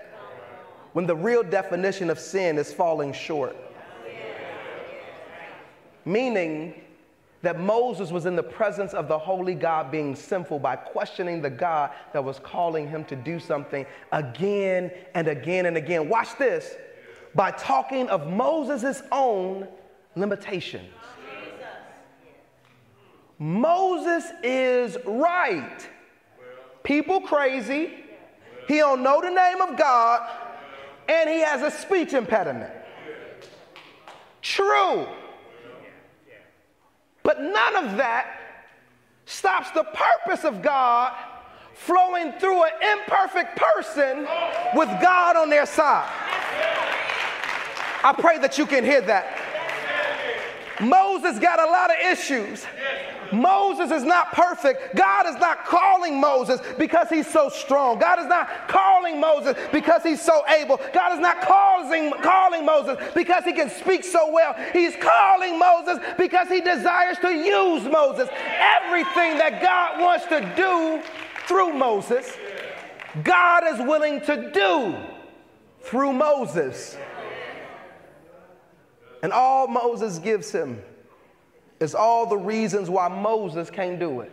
when 0.94 1.08
the 1.08 1.16
real 1.16 1.42
definition 1.42 2.12
of 2.12 2.20
sin 2.20 2.60
is 2.60 2.72
falling 2.72 3.14
short. 3.14 3.58
Meaning, 6.06 6.76
that 7.42 7.60
Moses 7.60 8.12
was 8.12 8.26
in 8.26 8.36
the 8.36 8.44
presence 8.44 8.94
of 8.94 9.08
the 9.08 9.18
holy 9.18 9.56
God 9.56 9.92
being 9.92 10.16
sinful 10.16 10.60
by 10.60 10.76
questioning 10.76 11.42
the 11.42 11.50
God 11.50 11.92
that 12.14 12.24
was 12.24 12.40
calling 12.40 12.88
him 12.88 13.04
to 13.06 13.16
do 13.16 13.40
something 13.40 13.86
again 14.12 14.92
and 15.16 15.28
again 15.28 15.66
and 15.66 15.78
again. 15.78 16.08
Watch 16.08 16.38
this 16.38 16.76
by 17.34 17.52
talking 17.52 18.10
of 18.10 18.28
Moses' 18.28 19.02
own 19.12 19.68
limitations. 20.16 20.90
Moses 23.40 24.26
is 24.44 24.98
right. 25.06 25.90
People 26.84 27.22
crazy. 27.22 27.92
He 28.68 28.78
don't 28.78 29.02
know 29.02 29.20
the 29.20 29.32
name 29.32 29.62
of 29.62 29.78
God 29.78 30.30
and 31.10 31.30
he 31.30 31.40
has 31.40 31.62
a 31.62 31.72
speech 31.72 32.14
impediment. 32.14 32.72
True. 34.42 35.08
But 37.24 37.42
none 37.42 37.76
of 37.76 37.98
that 37.98 38.40
stops 39.26 39.72
the 39.72 39.84
purpose 39.84 40.44
of 40.44 40.62
God 40.62 41.14
flowing 41.74 42.34
through 42.34 42.64
an 42.64 42.72
imperfect 43.00 43.58
person 43.58 44.28
with 44.76 44.90
God 45.02 45.36
on 45.36 45.50
their 45.50 45.66
side. 45.66 46.10
I 48.04 48.14
pray 48.18 48.40
that 48.40 48.58
you 48.58 48.66
can 48.66 48.84
hear 48.84 49.02
that. 49.02 49.38
Moses 50.82 51.38
got 51.40 51.60
a 51.60 51.66
lot 51.66 51.92
of 51.92 51.98
issues. 52.12 52.66
Moses 53.32 53.92
is 53.92 54.04
not 54.04 54.32
perfect. 54.34 54.96
God 54.96 55.28
is 55.28 55.36
not 55.36 55.66
calling 55.66 56.20
Moses 56.20 56.60
because 56.78 57.10
he's 57.10 57.28
so 57.28 57.50
strong. 57.50 58.00
God 58.00 58.20
is 58.20 58.28
not 58.28 58.68
calling 58.68 59.20
Moses 59.20 59.56
because 59.72 60.04
he's 60.04 60.22
so 60.22 60.48
able. 60.48 60.80
God 60.94 61.14
is 61.14 61.20
not 61.20 61.42
causing, 61.42 62.12
calling 62.22 62.66
Moses 62.66 62.98
because 63.14 63.44
he 63.44 63.54
can 63.54 63.70
speak 63.70 64.04
so 64.04 64.32
well. 64.32 64.56
He's 64.74 64.96
calling 64.98 65.58
Moses 65.58 66.00
because 66.18 66.48
he 66.50 66.62
desires 66.62 67.18
to 67.20 67.32
use 67.32 67.84
Moses. 67.84 68.30
Everything 68.32 69.38
that 69.38 69.62
God 69.62 70.02
wants 70.02 70.26
to 70.28 70.54
do 70.56 71.02
through 71.48 71.74
Moses, 71.74 72.32
God 73.24 73.64
is 73.74 73.80
willing 73.80 74.22
to 74.22 74.52
do 74.52 74.96
through 75.82 76.14
Moses. 76.14 76.98
And 79.24 79.32
all 79.32 79.68
Moses 79.68 80.20
gives 80.20 80.52
him 80.52 80.82
is 81.82 81.96
all 81.96 82.28
the 82.28 82.38
reasons 82.38 82.90
why 82.90 83.08
Moses 83.08 83.70
can't 83.70 84.00
do 84.00 84.22
it. 84.22 84.32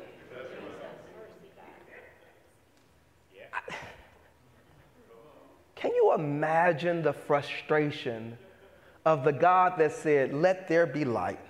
Can 5.74 5.94
you 5.94 6.12
imagine 6.14 7.02
the 7.02 7.12
frustration 7.12 8.36
of 9.06 9.24
the 9.24 9.32
God 9.32 9.78
that 9.78 9.92
said, 9.92 10.34
Let 10.34 10.68
there 10.68 10.86
be 10.86 11.04
light? 11.04 11.40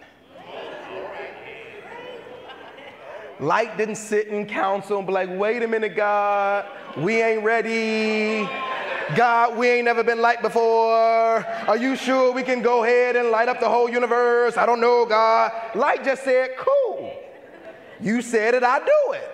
Light 3.41 3.77
didn't 3.79 3.97
sit 3.97 4.29
in 4.29 4.47
council 4.47 4.99
and 4.99 5.07
be 5.07 5.13
like, 5.13 5.31
Wait 5.31 5.63
a 5.63 5.69
minute, 5.69 5.97
God, 5.97 6.67
we 6.99 7.23
ain't 7.23 7.43
ready. 7.43 8.49
God, 9.17 9.57
we 9.57 9.69
ain't 9.69 9.85
never 9.85 10.05
been 10.05 10.21
light 10.21 10.43
before. 10.43 11.45
Are 11.45 11.77
you 11.77 11.97
sure 11.97 12.33
we 12.33 12.43
can 12.43 12.63
go 12.63 12.85
ahead 12.85 13.17
and 13.17 13.31
light 13.31 13.49
up 13.49 13.61
the 13.61 13.69
whole 13.69 13.89
universe? 13.89 14.57
I 14.57 14.67
don't 14.67 14.81
know, 14.81 15.07
God. 15.07 15.53
Light 15.75 16.05
just 16.05 16.25
said, 16.25 16.51
cool. 16.59 17.17
You 18.01 18.23
said 18.23 18.55
it, 18.55 18.63
I 18.63 18.79
do 18.79 19.13
it. 19.13 19.31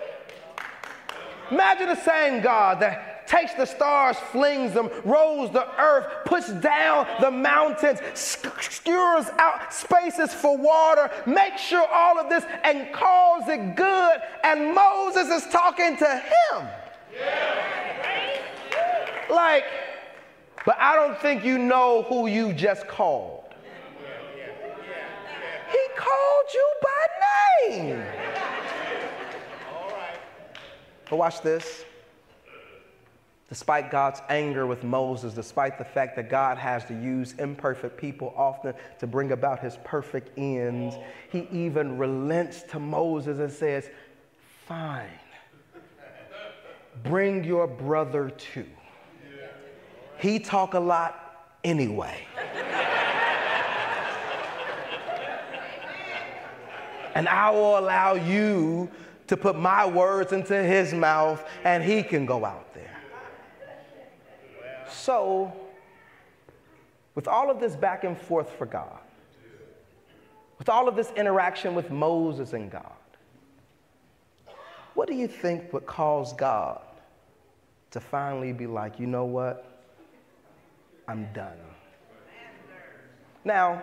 Imagine 1.51 1.87
the 1.87 1.95
same 1.95 2.41
God 2.41 2.79
that 2.79 3.27
takes 3.27 3.53
the 3.53 3.65
stars, 3.65 4.17
flings 4.31 4.73
them, 4.73 4.89
rolls 5.03 5.51
the 5.51 5.67
earth, 5.79 6.07
puts 6.25 6.51
down 6.53 7.07
the 7.19 7.29
mountains, 7.29 7.99
skewers 8.13 9.25
out 9.37 9.73
spaces 9.73 10.33
for 10.33 10.57
water, 10.57 11.11
makes 11.25 11.61
sure 11.61 11.85
all 11.91 12.19
of 12.19 12.29
this 12.29 12.45
and 12.63 12.93
calls 12.93 13.47
it 13.47 13.75
good. 13.75 14.19
And 14.43 14.73
Moses 14.73 15.27
is 15.29 15.51
talking 15.51 15.97
to 15.97 16.05
him. 16.05 16.67
Yeah. 17.13 17.65
Like, 19.29 19.65
but 20.65 20.77
I 20.79 20.95
don't 20.95 21.17
think 21.19 21.43
you 21.43 21.57
know 21.57 22.03
who 22.03 22.27
you 22.27 22.53
just 22.53 22.87
called. 22.87 23.43
He 25.71 25.87
called 25.95 26.45
you 26.53 26.73
by 26.81 27.05
name. 27.69 28.03
But 31.09 31.17
watch 31.17 31.41
this. 31.41 31.85
Despite 33.47 33.91
God's 33.91 34.21
anger 34.27 34.65
with 34.65 34.83
Moses, 34.83 35.35
despite 35.35 35.77
the 35.77 35.85
fact 35.85 36.15
that 36.15 36.31
God 36.31 36.57
has 36.57 36.83
to 36.85 36.93
use 36.93 37.33
imperfect 37.37 37.95
people 37.95 38.33
often 38.35 38.73
to 38.99 39.05
bring 39.05 39.31
about 39.31 39.59
his 39.59 39.77
perfect 39.83 40.35
ends, 40.37 40.95
he 41.31 41.47
even 41.51 41.99
relents 41.99 42.63
to 42.63 42.79
Moses 42.79 43.37
and 43.37 43.51
says, 43.51 43.89
Fine, 44.67 45.19
bring 47.03 47.43
your 47.43 47.67
brother 47.67 48.31
too. 48.31 48.65
He 50.19 50.39
talk 50.39 50.73
a 50.73 50.79
lot 50.79 51.47
anyway. 51.63 52.25
and 57.15 57.27
I 57.29 57.49
will 57.49 57.79
allow 57.79 58.13
you 58.13 58.89
to 59.27 59.37
put 59.37 59.57
my 59.57 59.85
words 59.85 60.31
into 60.31 60.61
his 60.63 60.93
mouth 60.93 61.43
and 61.63 61.83
he 61.83 62.03
can 62.03 62.25
go 62.25 62.45
out 62.45 62.73
there. 62.73 62.97
So, 64.87 65.51
with 67.15 67.27
all 67.27 67.49
of 67.49 67.59
this 67.59 67.75
back 67.75 68.03
and 68.03 68.17
forth 68.17 68.51
for 68.57 68.65
God, 68.65 68.99
with 70.59 70.69
all 70.69 70.87
of 70.87 70.95
this 70.95 71.11
interaction 71.15 71.73
with 71.75 71.89
Moses 71.89 72.53
and 72.53 72.69
God, 72.69 72.91
what 74.93 75.07
do 75.07 75.15
you 75.15 75.27
think 75.27 75.73
would 75.73 75.85
cause 75.85 76.33
God 76.33 76.81
to 77.91 77.99
finally 77.99 78.53
be 78.53 78.67
like, 78.67 78.99
you 78.99 79.07
know 79.07 79.25
what? 79.25 79.74
I'm 81.07 81.27
done. 81.33 81.57
Now, 83.43 83.81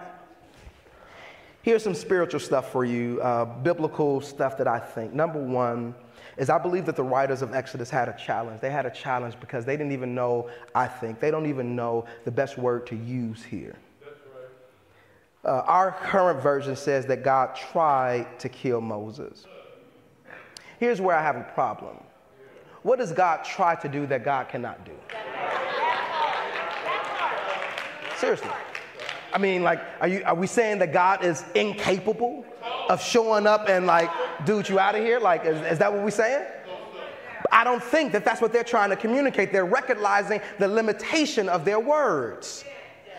here's 1.63 1.83
some 1.83 1.95
spiritual 1.95 2.41
stuff 2.41 2.73
for 2.73 2.85
you, 2.85 3.21
uh, 3.23 3.45
biblical 3.45 4.21
stuff 4.21 4.59
that 4.59 4.67
I 4.67 4.81
think. 4.81 5.13
Number 5.13 5.39
one 5.39 5.95
is 6.37 6.51
I 6.51 6.59
believe 6.59 6.87
that 6.87 6.97
the 6.97 7.03
writers 7.03 7.43
of 7.43 7.55
Exodus 7.55 7.91
had 7.91 8.09
a 8.09 8.17
challenge. 8.17 8.61
They 8.61 8.71
had 8.71 8.87
a 8.87 8.91
challenge 8.91 9.39
because 9.39 9.65
they 9.65 9.77
didn't 9.77 9.93
even 9.93 10.15
know, 10.15 10.51
I 10.75 10.89
think, 10.89 11.21
they 11.21 11.31
don't 11.31 11.47
even 11.47 11.77
know 11.77 12.07
the 12.25 12.31
best 12.31 12.59
word 12.59 12.87
to 12.89 12.97
use 12.97 13.43
here. 13.45 13.77
Uh, 15.45 15.63
our 15.67 15.93
current 15.93 16.41
version 16.41 16.77
says 16.77 17.05
that 17.07 17.25
God 17.25 17.57
tried 17.57 18.39
to 18.39 18.49
kill 18.49 18.81
Moses. 18.81 19.45
Here's 20.79 21.01
where 21.01 21.17
I 21.17 21.23
have 21.23 21.37
a 21.37 21.43
problem. 21.55 21.97
What 22.83 22.99
does 22.99 23.13
God 23.13 23.45
try 23.45 23.75
to 23.77 23.89
do 23.89 24.07
that 24.07 24.25
God 24.25 24.49
cannot 24.49 24.85
do? 24.85 24.93
Seriously. 28.23 28.51
I 29.33 29.39
mean, 29.39 29.65
like, 29.65 29.81
are, 30.01 30.07
you, 30.07 30.23
are 30.25 30.37
we 30.37 30.47
saying 30.47 30.79
that 30.79 30.93
God 30.93 31.25
is 31.25 31.43
incapable 31.57 32.45
of 32.89 33.03
showing 33.03 33.49
up 33.49 33.69
and, 33.69 33.85
like, 33.85 34.09
dude, 34.47 34.69
you 34.69 34.79
out 34.79 34.95
of 34.95 35.03
here? 35.03 35.19
Like, 35.19 35.45
is, 35.45 35.61
is 35.63 35.81
that 35.81 35.93
what 35.93 36.05
we're 36.05 36.11
saying? 36.13 36.47
I 37.51 37.65
don't 37.65 37.83
think 37.83 38.13
that 38.13 38.25
that's 38.25 38.41
what 38.41 38.53
they're 38.53 38.63
trying 38.63 38.91
to 38.91 38.97
communicate. 38.97 39.51
They're 39.51 39.65
recognizing 39.65 40.41
the 40.61 40.69
limitation 40.69 41.49
of 41.49 41.65
their 41.65 41.81
words. 41.81 42.65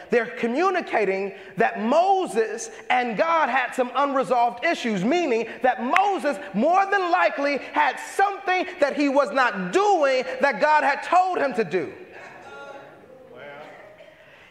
They're 0.09 0.27
communicating 0.27 1.33
that 1.57 1.81
Moses 1.81 2.71
and 2.89 3.17
God 3.17 3.49
had 3.49 3.73
some 3.73 3.91
unresolved 3.93 4.63
issues, 4.63 5.03
meaning 5.03 5.49
that 5.63 5.83
Moses 5.83 6.37
more 6.53 6.85
than 6.89 7.11
likely 7.11 7.57
had 7.57 7.97
something 8.15 8.67
that 8.79 8.95
he 8.95 9.09
was 9.09 9.33
not 9.33 9.73
doing 9.73 10.23
that 10.39 10.61
God 10.61 10.85
had 10.85 11.03
told 11.03 11.39
him 11.39 11.53
to 11.55 11.65
do. 11.65 11.91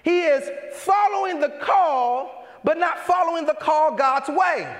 He 0.02 0.22
is 0.22 0.50
following 0.74 1.40
the 1.40 1.50
call, 1.60 2.46
but 2.64 2.78
not 2.78 2.98
following 3.00 3.46
the 3.46 3.54
call 3.54 3.94
God's 3.94 4.28
way. 4.28 4.76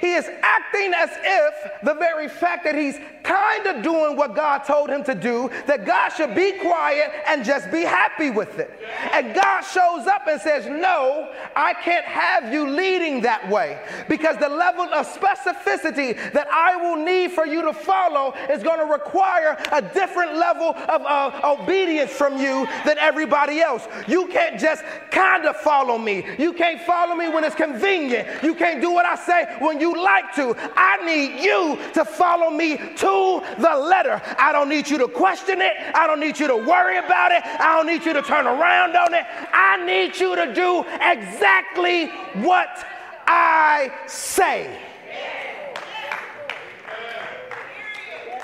He 0.00 0.12
is 0.14 0.28
acting 0.42 0.92
as 0.94 1.10
if 1.22 1.82
the 1.82 1.94
very 1.94 2.28
fact 2.28 2.64
that 2.64 2.74
he's 2.74 2.98
kind 3.24 3.66
of 3.66 3.82
doing 3.82 4.16
what 4.16 4.34
God 4.34 4.58
told 4.58 4.90
him 4.90 5.02
to 5.04 5.14
do, 5.14 5.50
that 5.66 5.84
God 5.84 6.10
should 6.10 6.34
be 6.34 6.52
quiet 6.52 7.10
and 7.26 7.44
just 7.44 7.70
be 7.72 7.80
happy 7.80 8.30
with 8.30 8.58
it. 8.58 8.70
And 9.12 9.34
God 9.34 9.62
shows 9.62 10.06
up 10.06 10.26
and 10.28 10.40
says, 10.40 10.66
No, 10.66 11.32
I 11.56 11.72
can't 11.72 12.04
have 12.04 12.52
you 12.52 12.68
leading 12.68 13.22
that 13.22 13.48
way 13.50 13.80
because 14.08 14.36
the 14.36 14.48
level 14.48 14.84
of 14.84 15.06
specificity 15.06 16.14
that 16.32 16.46
I 16.52 16.76
will 16.76 17.02
need 17.02 17.32
for 17.32 17.46
you 17.46 17.62
to 17.62 17.72
follow 17.72 18.34
is 18.50 18.62
going 18.62 18.78
to 18.78 18.86
require 18.86 19.56
a 19.72 19.82
different 19.82 20.36
level 20.36 20.74
of 20.74 21.02
uh, 21.02 21.56
obedience 21.58 22.12
from 22.12 22.38
you 22.38 22.66
than 22.84 22.98
everybody 22.98 23.60
else. 23.60 23.86
You 24.06 24.26
can't 24.28 24.60
just 24.60 24.84
kind 25.10 25.46
of 25.46 25.56
follow 25.56 25.98
me. 25.98 26.24
You 26.38 26.52
can't 26.52 26.80
follow 26.82 27.14
me 27.14 27.28
when 27.28 27.44
it's 27.44 27.54
convenient. 27.54 28.42
You 28.42 28.54
can't 28.54 28.80
do 28.80 28.92
what 28.92 29.06
I 29.06 29.16
say 29.16 29.56
when 29.60 29.80
you 29.80 29.94
like 29.94 30.34
to. 30.34 30.54
I 30.76 31.04
need 31.04 31.42
you 31.42 31.78
to 31.94 32.04
follow 32.04 32.50
me 32.50 32.78
to 33.14 33.60
the 33.60 33.76
letter. 33.76 34.20
I 34.38 34.52
don't 34.52 34.68
need 34.68 34.88
you 34.88 34.98
to 34.98 35.08
question 35.08 35.60
it. 35.60 35.72
I 35.94 36.06
don't 36.06 36.20
need 36.20 36.38
you 36.38 36.46
to 36.48 36.56
worry 36.56 36.98
about 36.98 37.32
it. 37.32 37.44
I 37.44 37.76
don't 37.76 37.86
need 37.86 38.04
you 38.04 38.12
to 38.12 38.22
turn 38.22 38.46
around 38.46 38.96
on 38.96 39.14
it. 39.14 39.24
I 39.52 39.84
need 39.84 40.16
you 40.16 40.36
to 40.36 40.54
do 40.54 40.80
exactly 41.00 42.06
what 42.42 42.86
I 43.26 43.92
say. 44.06 44.78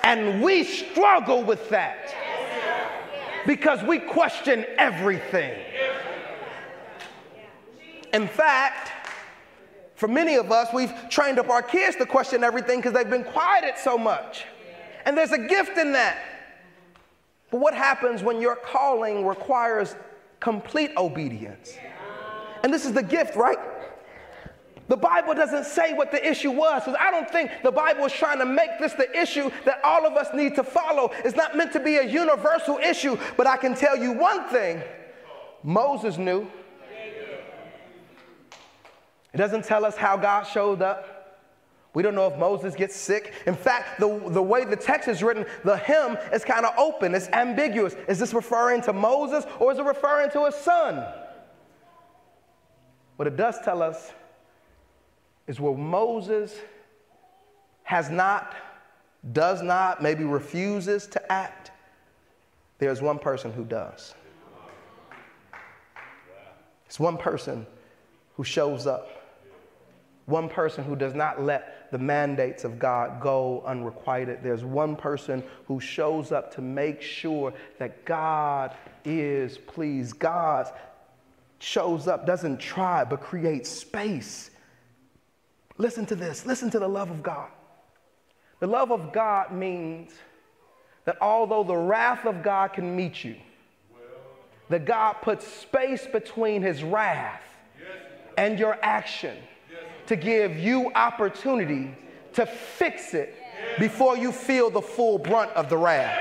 And 0.03 0.43
we 0.43 0.65
struggle 0.65 1.43
with 1.45 1.69
that 1.69 2.15
because 3.47 3.83
we 3.83 3.99
question 3.99 4.65
everything. 4.79 5.53
In 8.13 8.27
fact, 8.27 8.91
for 9.95 10.09
many 10.09 10.37
of 10.37 10.51
us, 10.51 10.73
we've 10.73 10.93
trained 11.11 11.39
up 11.39 11.51
our 11.51 11.63
kids 11.63 11.97
to 11.97 12.07
question 12.07 12.43
everything 12.43 12.79
because 12.79 12.95
they've 12.95 13.11
been 13.11 13.25
quieted 13.25 13.75
so 13.77 13.99
much. 13.99 14.47
And 15.05 15.17
there's 15.17 15.33
a 15.33 15.39
gift 15.39 15.79
in 15.79 15.93
that. 15.93 16.19
But 17.51 17.61
what 17.61 17.75
happens 17.75 18.23
when 18.23 18.41
your 18.41 18.57
calling 18.57 19.27
requires 19.27 19.97
complete 20.39 20.93
obedience? 20.97 21.77
And 22.63 22.73
this 22.73 22.85
is 22.85 22.93
the 22.93 23.03
gift, 23.03 23.37
right? 23.37 23.59
The 24.89 24.97
Bible 24.97 25.35
doesn't 25.35 25.67
say 25.67 25.93
what 25.93 26.11
the 26.11 26.29
issue 26.29 26.51
was. 26.51 26.83
Because 26.85 26.99
I 27.01 27.11
don't 27.13 27.31
think 27.31 27.51
the 27.63 27.71
Bible 27.71 28.05
is 28.07 28.13
trying 28.13 28.39
to 28.41 28.45
make 28.45 28.71
this 28.81 28.93
the 28.95 29.09
issue 29.19 29.51
that 29.65 29.81
all 29.85 30.05
of 30.05 30.15
us 30.15 30.29
need 30.35 30.57
to 30.57 30.65
follow. 30.65 31.13
It's 31.25 31.37
not 31.37 31.57
meant 31.57 31.73
to 31.75 31.81
be 31.81 31.97
a 31.97 32.05
universal 32.05 32.79
issue. 32.79 33.17
But 33.37 33.47
I 33.47 33.57
can 33.57 33.75
tell 33.75 33.97
you 33.97 34.13
one 34.13 34.49
thing 34.49 34.83
Moses 35.63 36.19
knew. 36.19 36.51
It 39.33 39.37
doesn't 39.37 39.65
tell 39.65 39.85
us 39.85 39.97
how 39.97 40.17
God 40.17 40.43
showed 40.43 40.83
up. 40.83 41.20
We 41.93 42.03
don't 42.03 42.15
know 42.15 42.29
if 42.29 42.39
Moses 42.39 42.75
gets 42.75 42.95
sick. 42.95 43.35
In 43.47 43.55
fact, 43.55 43.99
the, 43.99 44.23
the 44.29 44.43
way 44.43 44.65
the 44.65 44.77
text 44.77 45.09
is 45.09 45.23
written, 45.23 45.45
the 45.65 45.77
him 45.77 46.17
is 46.33 46.45
kind 46.45 46.65
of 46.65 46.73
open, 46.79 47.15
it's 47.15 47.29
ambiguous. 47.29 47.97
Is 48.09 48.19
this 48.19 48.33
referring 48.33 48.81
to 48.83 48.93
Moses 48.93 49.45
or 49.59 49.73
is 49.73 49.79
it 49.79 49.85
referring 49.85 50.31
to 50.31 50.45
his 50.47 50.55
son? 50.55 51.05
What 53.17 53.27
it 53.27 53.37
does 53.37 53.59
tell 53.65 53.83
us 53.83 54.13
is 55.47 55.59
where 55.59 55.77
Moses 55.77 56.55
has 57.83 58.09
not, 58.09 58.55
does 59.33 59.63
not, 59.63 60.01
maybe 60.01 60.23
refuses 60.23 61.09
to 61.09 61.33
act, 61.33 61.73
there's 62.79 63.03
one 63.03 63.19
person 63.19 63.53
who 63.53 63.65
does. 63.65 64.15
It's 66.87 67.01
one 67.01 67.19
person 67.19 67.67
who 68.37 68.45
shows 68.45 68.87
up 68.87 69.21
one 70.31 70.49
person 70.49 70.85
who 70.85 70.97
does 70.97 71.15
not 71.15 71.43
let 71.43 71.80
the 71.91 71.99
mandates 71.99 72.65
of 72.65 72.79
God 72.79 73.21
go 73.21 73.63
unrequited. 73.67 74.41
There's 74.43 74.65
one 74.65 74.97
person 74.97 75.43
who 75.67 75.81
shows 75.81 76.33
up 76.33 76.55
to 76.55 76.61
make 76.61 77.03
sure 77.03 77.53
that 77.79 78.05
God 78.05 78.75
is 79.05 79.59
pleased. 79.59 80.19
God 80.19 80.71
shows 81.59 82.09
up, 82.09 82.27
doesn't 82.27 82.59
try, 82.59 83.05
but 83.05 83.21
creates 83.21 83.69
space. 83.69 84.51
Listen 85.79 86.07
to 86.07 86.17
this. 86.17 86.47
Listen 86.47 86.71
to 86.71 86.79
the 86.79 86.89
love 86.89 87.11
of 87.11 87.23
God. 87.23 87.49
The 88.61 88.67
love 88.67 88.93
of 88.93 89.13
God 89.13 89.53
means 89.53 90.13
that 91.05 91.17
although 91.21 91.65
the 91.65 91.77
wrath 91.77 92.27
of 92.27 92.43
God 92.43 92.75
can 92.75 92.95
meet 92.95 93.25
you, 93.25 93.37
that 94.69 94.85
God 94.85 95.15
puts 95.23 95.47
space 95.47 96.07
between 96.07 96.63
his 96.63 96.85
wrath 96.85 97.43
and 98.37 98.59
your 98.59 98.79
action 98.83 99.37
to 100.11 100.17
give 100.17 100.59
you 100.59 100.91
opportunity 100.97 101.95
to 102.33 102.45
fix 102.45 103.15
it 103.15 103.33
before 103.79 104.17
you 104.17 104.33
feel 104.33 104.69
the 104.69 104.83
full 104.83 105.19
brunt 105.19 105.53
of 105.53 105.69
the 105.69 105.77
wrath. 105.77 106.19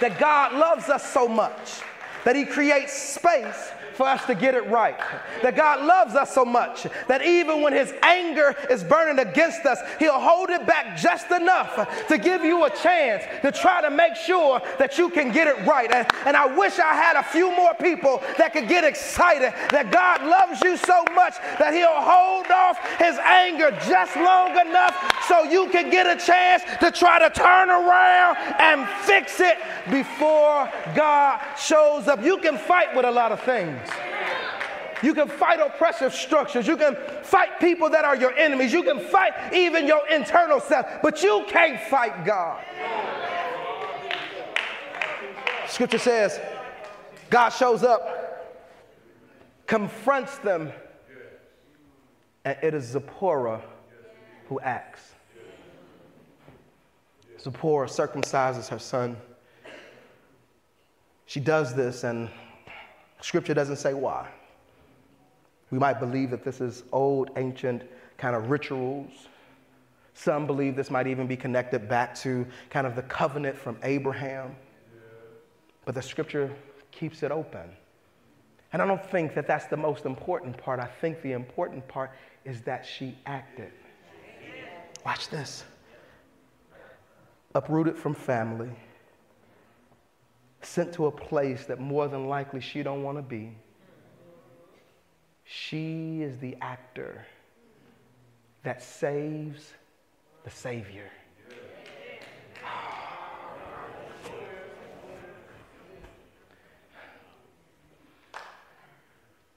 That 0.00 0.18
God 0.18 0.52
loves 0.52 0.88
us 0.88 1.08
so 1.08 1.28
much 1.28 1.82
that 2.24 2.34
He 2.34 2.44
creates 2.44 2.92
space 2.92 3.70
for 4.02 4.08
us 4.08 4.26
to 4.26 4.34
get 4.34 4.56
it 4.56 4.66
right. 4.66 4.98
That 5.44 5.54
God 5.54 5.86
loves 5.86 6.16
us 6.16 6.34
so 6.34 6.44
much 6.44 6.88
that 7.06 7.24
even 7.24 7.62
when 7.62 7.72
His 7.72 7.94
anger 8.02 8.52
is 8.68 8.82
burning 8.82 9.24
against 9.24 9.64
us, 9.64 9.78
He'll 10.00 10.18
hold 10.18 10.50
it 10.50 10.66
back 10.66 10.96
just 10.96 11.30
enough 11.30 12.08
to 12.08 12.18
give 12.18 12.42
you 12.42 12.64
a 12.64 12.70
chance 12.70 13.22
to 13.42 13.52
try 13.52 13.80
to 13.80 13.90
make 13.90 14.16
sure 14.16 14.60
that 14.80 14.98
you 14.98 15.08
can 15.08 15.30
get 15.30 15.46
it 15.46 15.64
right. 15.64 15.88
And, 15.92 16.08
and 16.26 16.36
I 16.36 16.46
wish 16.46 16.80
I 16.80 16.94
had 16.94 17.14
a 17.14 17.22
few 17.22 17.54
more 17.54 17.74
people 17.74 18.20
that 18.38 18.52
could 18.52 18.66
get 18.66 18.82
excited 18.82 19.54
that 19.70 19.92
God 19.92 20.24
loves 20.26 20.60
you 20.62 20.76
so 20.78 21.04
much 21.14 21.34
that 21.60 21.72
He'll 21.72 22.02
hold 22.02 22.50
off 22.50 22.82
His 22.98 23.16
anger 23.18 23.70
just 23.86 24.16
long 24.16 24.58
enough 24.66 24.98
so 25.28 25.44
you 25.44 25.68
can 25.70 25.90
get 25.90 26.08
a 26.10 26.18
chance 26.18 26.64
to 26.80 26.90
try 26.90 27.20
to 27.20 27.30
turn 27.30 27.70
around 27.70 28.36
and 28.58 28.88
fix 29.06 29.38
it 29.38 29.58
before 29.92 30.68
God 30.96 31.38
shows 31.56 32.08
up. 32.08 32.20
You 32.24 32.38
can 32.38 32.58
fight 32.58 32.96
with 32.96 33.04
a 33.04 33.10
lot 33.10 33.30
of 33.30 33.40
things. 33.42 33.91
You 35.02 35.14
can 35.14 35.28
fight 35.28 35.60
oppressive 35.60 36.14
structures. 36.14 36.66
You 36.66 36.76
can 36.76 36.96
fight 37.22 37.58
people 37.58 37.90
that 37.90 38.04
are 38.04 38.16
your 38.16 38.32
enemies. 38.36 38.72
You 38.72 38.82
can 38.82 39.00
fight 39.00 39.52
even 39.52 39.86
your 39.86 40.06
internal 40.08 40.60
self, 40.60 40.86
but 41.02 41.22
you 41.22 41.44
can't 41.48 41.80
fight 41.80 42.24
God. 42.24 42.62
Scripture 45.66 45.98
says 45.98 46.38
God 47.30 47.48
shows 47.48 47.82
up, 47.82 48.52
confronts 49.66 50.38
them, 50.38 50.72
And 52.44 52.56
it 52.62 52.74
is 52.74 52.84
Zipporah 52.84 53.62
who 54.48 54.60
acts. 54.60 55.12
Zipporah 57.40 57.88
circumcises 57.88 58.68
her 58.68 58.78
son. 58.78 59.16
She 61.26 61.40
does 61.40 61.74
this, 61.74 62.04
and 62.04 62.28
scripture 63.22 63.54
doesn't 63.54 63.76
say 63.76 63.94
why. 63.94 64.28
We 65.72 65.78
might 65.78 65.98
believe 65.98 66.30
that 66.30 66.44
this 66.44 66.60
is 66.60 66.84
old, 66.92 67.30
ancient 67.36 67.82
kind 68.18 68.36
of 68.36 68.50
rituals. 68.50 69.10
Some 70.12 70.46
believe 70.46 70.76
this 70.76 70.90
might 70.90 71.06
even 71.06 71.26
be 71.26 71.36
connected 71.36 71.88
back 71.88 72.14
to 72.16 72.46
kind 72.68 72.86
of 72.86 72.94
the 72.94 73.02
covenant 73.02 73.56
from 73.56 73.78
Abraham. 73.82 74.54
But 75.86 75.94
the 75.94 76.02
scripture 76.02 76.54
keeps 76.90 77.22
it 77.22 77.32
open. 77.32 77.70
And 78.74 78.82
I 78.82 78.86
don't 78.86 79.04
think 79.04 79.34
that 79.34 79.46
that's 79.46 79.64
the 79.64 79.76
most 79.76 80.04
important 80.04 80.58
part. 80.58 80.78
I 80.78 80.86
think 80.86 81.22
the 81.22 81.32
important 81.32 81.88
part 81.88 82.10
is 82.44 82.60
that 82.62 82.84
she 82.84 83.16
acted. 83.24 83.72
Watch 85.06 85.30
this. 85.30 85.64
Uprooted 87.54 87.96
from 87.96 88.14
family, 88.14 88.70
sent 90.60 90.92
to 90.94 91.06
a 91.06 91.10
place 91.10 91.64
that 91.64 91.80
more 91.80 92.08
than 92.08 92.28
likely 92.28 92.60
she 92.60 92.82
don't 92.82 93.02
want 93.02 93.16
to 93.16 93.22
be. 93.22 93.54
She 95.44 96.22
is 96.22 96.38
the 96.38 96.56
actor 96.60 97.26
that 98.62 98.82
saves 98.82 99.72
the 100.44 100.50
Savior. 100.50 101.10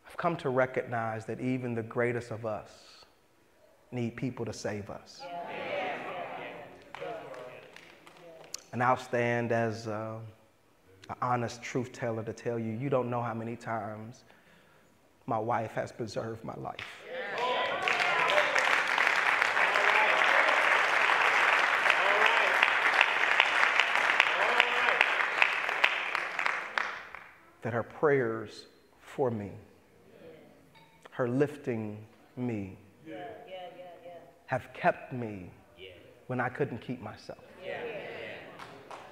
I've 0.07 0.17
come 0.17 0.35
to 0.37 0.49
recognize 0.49 1.25
that 1.25 1.39
even 1.39 1.75
the 1.75 1.83
greatest 1.83 2.31
of 2.31 2.45
us 2.45 2.71
need 3.91 4.15
people 4.15 4.45
to 4.45 4.53
save 4.53 4.89
us. 4.89 5.21
And 8.73 8.83
I'll 8.83 8.97
stand 8.97 9.51
as 9.53 9.87
uh, 9.87 10.15
an 11.09 11.15
honest 11.21 11.63
truth 11.63 11.93
teller 11.93 12.23
to 12.23 12.33
tell 12.33 12.59
you, 12.59 12.73
you 12.73 12.89
don't 12.89 13.09
know 13.09 13.21
how 13.21 13.33
many 13.33 13.55
times 13.55 14.25
my 15.27 15.39
wife 15.39 15.71
has 15.71 15.91
preserved 15.91 16.43
my 16.43 16.53
life. 16.55 16.75
That 27.61 27.73
her 27.73 27.83
prayers 27.83 28.67
for 28.99 29.31
me, 29.31 29.51
her 31.09 31.27
lifting 31.27 32.05
me, 32.37 32.77
have 34.45 34.69
kept 34.73 35.11
me 35.11 35.51
when 36.27 36.39
I 36.39 36.49
couldn't 36.49 36.79
keep 36.79 37.01
myself. 37.01 37.39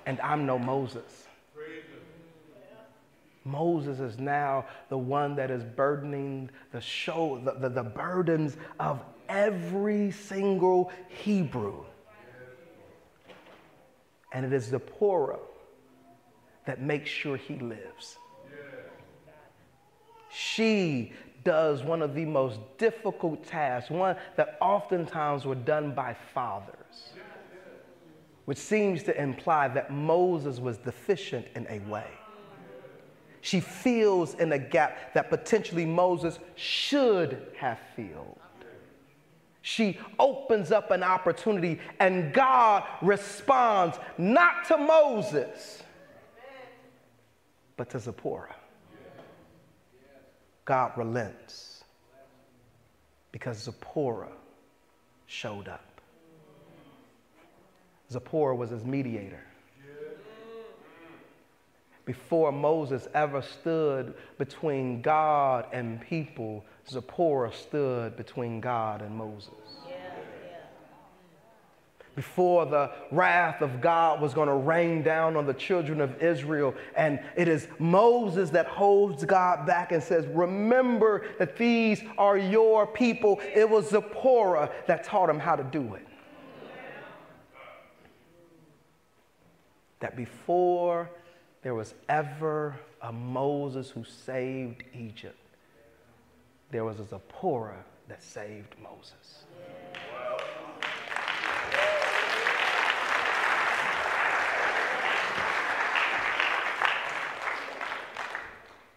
And 0.06 0.20
I'm 0.22 0.46
no 0.46 0.60
Moses. 0.60 1.28
Moses 3.46 4.00
is 4.00 4.18
now 4.20 4.66
the 4.90 4.98
one 4.98 5.36
that 5.36 5.52
is 5.52 5.64
burdening 5.64 6.50
the 6.72 6.82
show, 6.82 7.42
the, 7.44 7.54
the, 7.54 7.70
the 7.70 7.84
burdens 7.84 8.58
of 8.80 9.02
every 9.28 10.12
single 10.12 10.92
Hebrew. 11.10 11.84
And 14.32 14.46
it 14.46 14.54
is 14.54 14.72
the 14.72 14.80
Zipporah 14.80 15.40
that 16.66 16.82
makes 16.82 17.10
sure 17.10 17.38
he 17.38 17.56
lives. 17.60 18.18
She 20.32 21.12
does 21.44 21.84
one 21.84 22.02
of 22.02 22.16
the 22.16 22.26
most 22.26 22.60
difficult 22.78 23.46
tasks, 23.46 23.92
one 23.92 24.16
that 24.38 24.58
oftentimes 24.62 25.46
were 25.46 25.56
done 25.56 25.94
by 25.94 26.16
fathers, 26.34 27.12
which 28.46 28.58
seems 28.58 29.04
to 29.04 29.22
imply 29.22 29.68
that 29.68 29.92
Moses 29.92 30.60
was 30.60 30.78
deficient 30.78 31.46
in 31.56 31.68
a 31.70 31.80
way. 31.90 32.08
She 33.44 33.60
fills 33.60 34.36
in 34.36 34.54
a 34.54 34.58
gap 34.58 35.14
that 35.16 35.30
potentially 35.30 35.86
Moses 35.86 36.40
should 36.56 37.46
have 37.58 37.78
filled. 37.94 38.40
She 39.62 40.00
opens 40.18 40.72
up 40.72 40.92
an 40.92 41.04
opportunity, 41.04 41.82
and 42.00 42.34
God 42.34 42.86
responds 43.02 43.98
not 44.18 44.66
to 44.70 44.78
Moses, 44.78 45.84
but 47.76 47.90
to 47.90 48.00
Zipporah. 48.00 48.56
God 50.64 50.94
relents 50.96 51.84
because 53.34 53.58
Zipporah 53.58 54.32
showed 55.26 55.68
up. 55.68 56.00
Zipporah 58.10 58.56
was 58.56 58.70
his 58.70 58.86
mediator 58.86 59.44
before 62.06 62.52
Moses 62.52 63.08
ever 63.14 63.42
stood 63.42 64.14
between 64.38 65.02
God 65.02 65.68
and 65.72 66.02
people, 66.02 66.66
Zipporah 66.90 67.54
stood 67.54 68.18
between 68.18 68.60
God 68.60 69.02
and 69.02 69.16
Moses. 69.16 69.52
Before 72.16 72.68
the 72.68 72.92
wrath 73.10 73.62
of 73.62 73.82
God 73.82 74.22
was 74.22 74.36
going 74.36 74.48
to 74.48 74.54
rain 74.54 75.02
down 75.02 75.36
on 75.36 75.48
the 75.48 75.54
children 75.54 76.00
of 76.00 76.22
Israel, 76.22 76.76
and 76.96 77.20
it 77.36 77.48
is 77.48 77.68
Moses 77.80 78.52
that 78.52 78.68
holds 78.68 79.26
God 79.26 79.66
back 79.66 79.92
and 79.92 80.04
says, 80.04 80.28
Remember 80.28 81.26
that 81.40 81.58
these 81.58 82.04
are 82.20 82.38
your 82.38 82.86
people. 82.86 83.42
It 83.56 83.68
was 83.68 83.90
Zipporah 83.90 84.70
that 84.86 85.04
taught 85.04 85.28
him 85.28 85.40
how 85.40 85.56
to 85.56 85.64
do 85.64 85.96
it. 85.96 86.06
That 90.02 90.16
before 90.16 91.10
there 91.64 91.74
was 91.74 91.94
ever 92.10 92.78
a 93.02 93.12
Moses 93.12 93.90
who 93.90 94.04
saved 94.04 94.84
Egypt, 94.94 95.40
there 96.70 96.84
was 96.84 97.00
a 97.00 97.06
Zipporah 97.06 97.84
that 98.10 98.22
saved 98.22 98.76
Moses. 98.82 99.46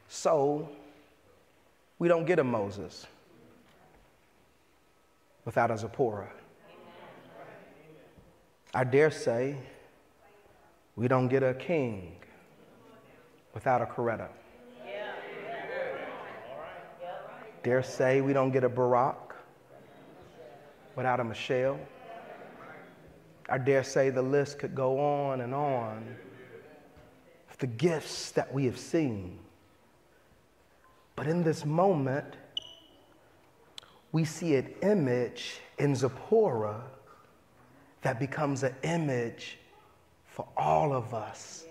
So, 0.09 0.69
we 2.01 2.09
don't 2.09 2.25
get 2.25 2.41
a 2.41 2.45
Moses 2.45 3.07
without 5.45 5.71
a 5.71 5.79
Zipporah. 5.79 6.33
I 8.75 8.83
dare 8.83 9.13
say 9.13 9.57
we 10.97 11.07
don't 11.07 11.29
get 11.29 11.45
a 11.45 11.55
king 11.55 12.17
without 13.57 13.81
a 13.81 13.87
Coretta. 13.87 14.29
Dare 17.63 17.83
say 17.83 18.21
we 18.21 18.35
don't 18.35 18.51
get 18.51 18.65
a 18.65 18.69
Barack 18.69 19.17
without 20.95 21.21
a 21.21 21.25
Michelle. 21.25 21.81
I 23.49 23.57
dare 23.57 23.83
say 23.83 24.11
the 24.11 24.21
list 24.21 24.59
could 24.59 24.75
go 24.75 25.01
on 25.01 25.41
and 25.41 25.55
on 25.55 26.17
the 27.59 27.67
gifts 27.67 28.33
that 28.33 28.53
we 28.53 28.67
have 28.67 28.79
seen. 28.79 29.39
But 31.15 31.27
in 31.27 31.43
this 31.43 31.65
moment, 31.65 32.37
we 34.13 34.27
see 34.27 34.57
an 34.57 34.75
image 34.83 35.61
in 35.79 35.97
Zipporah 35.97 36.83
that 38.03 38.21
becomes 38.21 38.65
an 38.65 38.75
image 38.83 39.57
for 40.27 40.47
all 40.59 40.93
of 40.93 41.15
us 41.15 41.65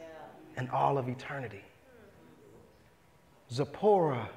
and 0.57 0.67
all 0.71 0.97
of 0.97 1.07
eternity. 1.07 1.61
Zipporah 3.51 4.29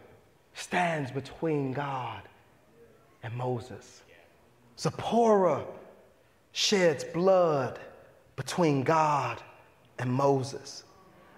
stands 0.55 1.11
between 1.11 1.73
God 1.73 2.23
and 3.23 3.35
Moses. 3.35 4.03
Zipporah 4.79 5.65
sheds 6.53 7.05
blood 7.05 7.79
between 8.37 8.83
God 8.83 9.43
and 9.99 10.13
Moses. 10.13 10.85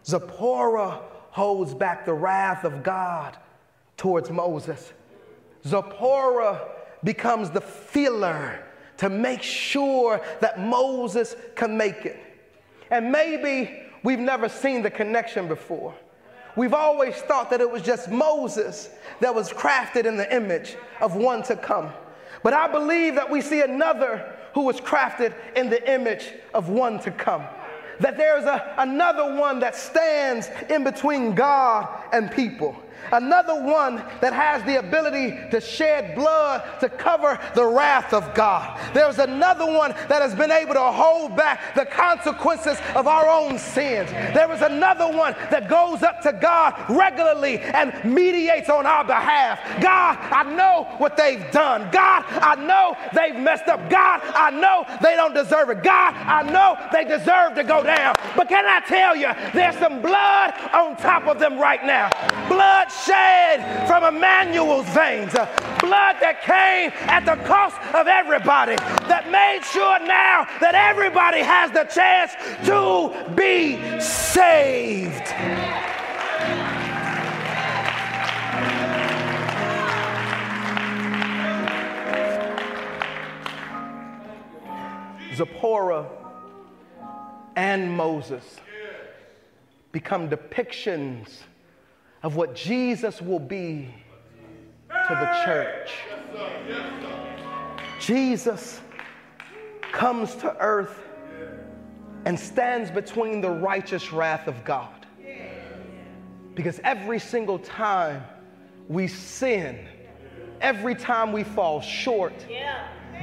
Zipporah 0.05 1.01
holds 1.31 1.75
back 1.75 2.05
the 2.05 2.13
wrath 2.13 2.65
of 2.65 2.83
God 2.83 3.37
towards 3.97 4.31
Moses. 4.31 4.93
Zipporah 5.67 6.69
becomes 7.05 7.51
the 7.51 7.61
filler 7.61 8.65
to 8.99 9.09
make 9.09 9.43
sure 9.43 10.21
that 10.41 10.61
Moses 10.61 11.37
can 11.55 11.77
make 11.77 12.05
it. 12.05 12.19
And 12.91 13.13
maybe 13.13 13.85
we've 14.03 14.19
never 14.19 14.49
seen 14.49 14.83
the 14.83 14.91
connection 14.91 15.49
before. 15.49 15.95
We've 16.57 16.75
always 16.75 17.15
thought 17.17 17.51
that 17.51 17.61
it 17.61 17.71
was 17.71 17.83
just 17.83 18.11
Moses 18.11 18.91
that 19.21 19.35
was 19.35 19.51
crafted 19.51 20.07
in 20.07 20.17
the 20.17 20.35
image 20.35 20.77
of 21.01 21.15
one 21.17 21.43
to 21.45 21.57
come. 21.57 21.93
But 22.43 22.55
I 22.55 22.69
believe 22.69 23.15
that 23.17 23.31
we 23.31 23.41
see 23.41 23.61
another 23.61 24.35
who 24.55 24.63
was 24.63 24.81
crafted 24.81 25.35
in 25.55 25.71
the 25.71 25.93
image 25.93 26.33
of 26.55 26.69
one 26.69 26.99
to 27.01 27.11
come. 27.11 27.45
That 28.01 28.17
there's 28.17 28.45
a, 28.45 28.75
another 28.79 29.37
one 29.39 29.61
that 29.61 29.77
stands 29.77 30.49
in 30.71 30.85
between 30.85 31.35
God 31.35 31.87
and 32.13 32.31
people 32.31 32.75
another 33.13 33.61
one 33.61 33.97
that 34.21 34.33
has 34.33 34.63
the 34.65 34.79
ability 34.79 35.39
to 35.51 35.61
shed 35.61 36.15
blood 36.15 36.63
to 36.81 36.89
cover 36.89 37.39
the 37.55 37.65
wrath 37.65 38.13
of 38.13 38.35
God. 38.35 38.79
There's 38.95 39.19
another 39.19 39.67
one 39.67 39.93
that 40.09 40.23
has 40.23 40.35
been 40.35 40.51
able 40.51 40.75
to 40.75 40.81
hold 40.81 41.37
back 41.37 41.75
the 41.75 41.87
consequences 41.87 42.79
of 42.95 43.07
our 43.07 43.29
own 43.29 43.59
sins. 43.59 44.11
There 44.11 44.51
is 44.53 44.63
another 44.63 45.07
one 45.17 45.35
that 45.51 45.69
goes 45.69 46.03
up 46.03 46.21
to 46.23 46.33
God 46.33 46.75
regularly 46.89 47.59
and 47.61 47.93
mediates 48.05 48.69
on 48.69 48.87
our 48.87 49.05
behalf. 49.05 49.61
God, 49.83 50.19
I 50.21 50.43
know 50.43 50.95
what 50.99 51.17
they've 51.17 51.51
done. 51.51 51.91
God, 51.91 52.25
I 52.29 52.55
know 52.57 52.97
they've 53.15 53.37
messed 53.37 53.69
up. 53.69 53.89
God, 53.91 54.21
I 54.25 54.51
know 54.51 54.85
they 55.03 55.15
don't 55.15 55.35
deserve 55.35 55.71
it. 55.71 55.83
God, 55.83 56.15
I 56.15 56.43
know 56.43 56.77
they 56.93 57.05
deserve 57.05 57.55
to 57.55 57.65
go 57.65 57.83
down. 57.83 58.15
But 58.37 58.49
can 58.49 58.65
I 58.67 58.81
tell 58.87 59.17
you, 59.17 59.31
there's 59.53 59.77
some 59.77 60.03
blood 60.03 60.55
on 60.73 60.97
top 60.97 61.27
of 61.27 61.39
them 61.39 61.59
right 61.59 61.85
now. 61.85 62.11
Blood 62.49 62.90
shed 63.05 63.87
from 63.87 64.05
Emmanuel's 64.15 64.89
veins, 64.91 65.35
uh, 65.35 65.47
blood 65.81 66.17
that 66.21 66.43
came 66.43 66.91
at 67.09 67.25
the 67.25 67.37
cost 67.45 67.77
of 67.95 68.07
everybody, 68.07 68.77
that 69.09 69.31
made 69.31 69.65
sure 69.65 69.99
now 70.01 70.47
that 70.61 70.75
everybody 70.75 71.41
has 71.41 71.71
the 71.71 71.85
chance 71.85 72.33
to 72.67 73.13
be 73.35 73.79
saved. 74.01 75.29
Zipporah 85.35 86.07
and 87.57 87.97
Moses 87.97 88.61
become 89.93 90.29
depictions 90.29 91.29
of 92.23 92.37
what 92.37 92.55
Jesus 92.55 93.23
will 93.23 93.39
be 93.39 93.89
to 94.89 95.09
the 95.09 95.43
church. 95.45 95.91
Jesus 98.01 98.81
comes 99.93 100.35
to 100.37 100.57
earth 100.59 100.99
and 102.25 102.39
stands 102.39 102.91
between 102.91 103.41
the 103.41 103.51
righteous 103.51 104.13
wrath 104.13 104.47
of 104.47 104.65
God. 104.65 105.07
Because 106.55 106.81
every 106.85 107.19
single 107.19 107.59
time 107.59 108.23
we 108.89 109.07
sin, 109.07 109.79
every 110.61 110.95
time 110.95 111.33
we 111.33 111.45
fall 111.45 111.81
short, 111.81 112.35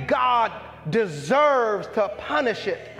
God 0.08 0.52
deserves 0.90 1.88
to 1.88 2.10
punish 2.18 2.68
it 2.68 2.92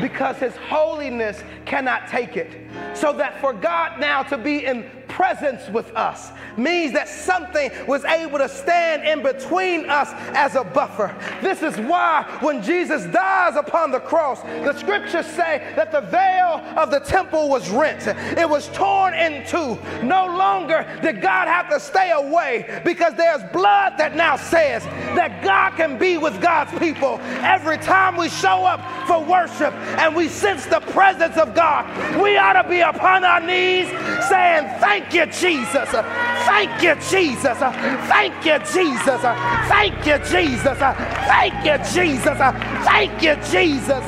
because 0.00 0.36
his 0.36 0.56
holiness 0.56 1.42
cannot 1.66 2.08
take 2.08 2.36
it. 2.36 2.70
So 2.94 3.12
that 3.14 3.40
for 3.40 3.52
God 3.52 4.00
now 4.00 4.22
to 4.24 4.38
be 4.38 4.64
in 4.64 4.88
presence 5.12 5.68
with 5.68 5.94
us 5.94 6.30
means 6.56 6.92
that 6.92 7.08
something 7.08 7.70
was 7.86 8.04
able 8.04 8.38
to 8.38 8.48
stand 8.48 9.06
in 9.06 9.22
between 9.22 9.88
us 9.88 10.08
as 10.34 10.54
a 10.54 10.64
buffer. 10.64 11.14
This 11.42 11.62
is 11.62 11.76
why 11.76 12.24
when 12.40 12.62
Jesus 12.62 13.04
dies 13.06 13.56
upon 13.56 13.90
the 13.90 14.00
cross, 14.00 14.42
the 14.42 14.72
scriptures 14.78 15.26
say 15.26 15.72
that 15.76 15.92
the 15.92 16.00
veil 16.00 16.62
of 16.78 16.90
the 16.90 17.00
temple 17.00 17.48
was 17.48 17.68
rent, 17.70 18.06
it 18.38 18.48
was 18.48 18.68
torn 18.68 19.14
in 19.14 19.46
two. 19.46 19.78
No 20.02 20.26
longer 20.26 20.86
did 21.02 21.20
God 21.20 21.46
have 21.46 21.68
to 21.70 21.78
stay 21.78 22.10
away 22.12 22.80
because 22.84 23.14
there's 23.14 23.42
blood 23.52 23.94
that 23.98 24.16
now 24.16 24.36
says 24.36 24.84
that 25.14 25.42
God 25.44 25.76
can 25.76 25.98
be 25.98 26.16
with 26.16 26.40
God's 26.40 26.76
people. 26.78 27.18
Every 27.42 27.78
time 27.78 28.16
we 28.16 28.28
show 28.28 28.64
up 28.64 28.80
for 29.06 29.22
worship 29.22 29.74
and 29.98 30.16
we 30.16 30.28
sense 30.28 30.66
the 30.66 30.80
presence 30.80 31.36
of 31.36 31.54
God, 31.54 31.84
we 32.22 32.36
ought 32.36 32.62
to 32.62 32.68
be 32.68 32.80
upon 32.80 33.24
our 33.24 33.40
knees 33.40 33.88
saying, 34.28 34.66
Thank 35.02 35.14
you, 35.14 35.26
Jesus. 35.26 35.90
Thank 35.90 36.82
you, 36.82 36.94
Jesus. 36.94 37.58
Thank 37.58 38.46
you, 38.46 38.58
Jesus. 38.60 39.20
Thank 39.20 40.06
you, 40.06 40.18
Jesus. 40.18 40.78
Thank 40.78 41.64
you, 41.64 41.76
Jesus. 41.92 42.38
Thank 42.86 43.22
you, 43.22 43.34
Jesus. 43.50 44.04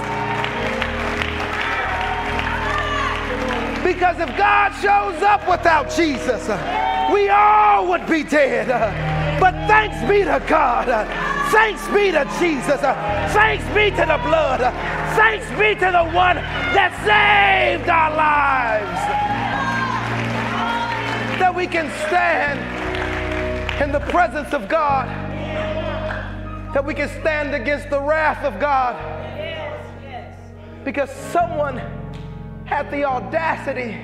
Because 3.83 4.21
if 4.21 4.39
God 4.39 4.71
shows 4.81 5.21
up 5.23 5.49
without 5.49 5.91
Jesus, 5.91 6.49
we 7.13 7.29
all 7.29 7.89
would 7.89 8.07
be 8.07 8.23
dead. 8.23 8.69
But 9.41 9.55
thanks 9.67 10.01
be 10.09 10.21
to 10.21 10.41
God. 10.49 10.87
Thanks 11.51 11.85
be 11.89 12.13
to 12.13 12.25
Jesus. 12.39 12.81
Thanks 13.35 13.65
be 13.75 13.91
to 13.91 14.07
the 14.07 14.21
blood. 14.23 14.61
Thanks 15.17 15.49
be 15.59 15.75
to 15.75 15.91
the 15.91 16.05
one 16.15 16.37
that 16.37 16.93
saved 17.05 17.89
our 17.89 18.17
lives 18.17 19.24
that 21.39 21.55
we 21.55 21.67
can 21.67 21.91
stand 22.07 22.61
in 23.83 23.91
the 23.91 24.01
presence 24.11 24.53
of 24.55 24.69
God, 24.69 25.09
that 26.73 26.85
we 26.85 26.95
can 26.95 27.09
stand 27.21 27.55
against 27.55 27.91
the 27.91 28.01
wrath 28.01 28.45
of 28.45 28.61
God. 28.61 28.95
Because 30.85 31.11
someone 31.11 31.79
had 32.67 32.91
the 32.91 33.05
audacity 33.05 34.01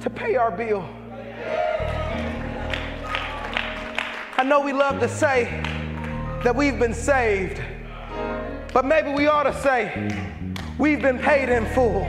to 0.00 0.10
pay 0.10 0.36
our 0.36 0.50
bill. 0.50 0.88
I 4.36 4.44
know 4.44 4.60
we 4.60 4.72
love 4.72 5.00
to 5.00 5.08
say 5.08 5.62
that 6.44 6.54
we've 6.54 6.78
been 6.78 6.94
saved, 6.94 7.60
but 8.72 8.84
maybe 8.84 9.12
we 9.12 9.26
ought 9.26 9.44
to 9.44 9.60
say 9.60 10.10
we've 10.78 11.02
been 11.02 11.18
paid 11.18 11.48
in 11.48 11.66
full. 11.74 12.02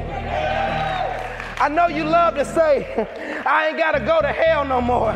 I 1.61 1.67
know 1.67 1.87
you 1.87 2.05
love 2.05 2.35
to 2.35 2.45
say, 2.45 3.05
I 3.45 3.67
ain't 3.67 3.77
got 3.77 3.91
to 3.91 3.99
go 3.99 4.21
to 4.21 4.29
hell 4.29 4.63
no 4.63 4.79
more. 4.79 5.11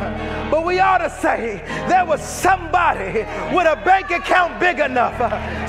But 0.50 0.66
we 0.66 0.78
ought 0.78 0.98
to 0.98 1.08
say, 1.08 1.62
there 1.88 2.04
was 2.04 2.20
somebody 2.20 3.20
with 3.54 3.66
a 3.66 3.80
bank 3.82 4.10
account 4.10 4.60
big 4.60 4.78
enough, 4.78 5.16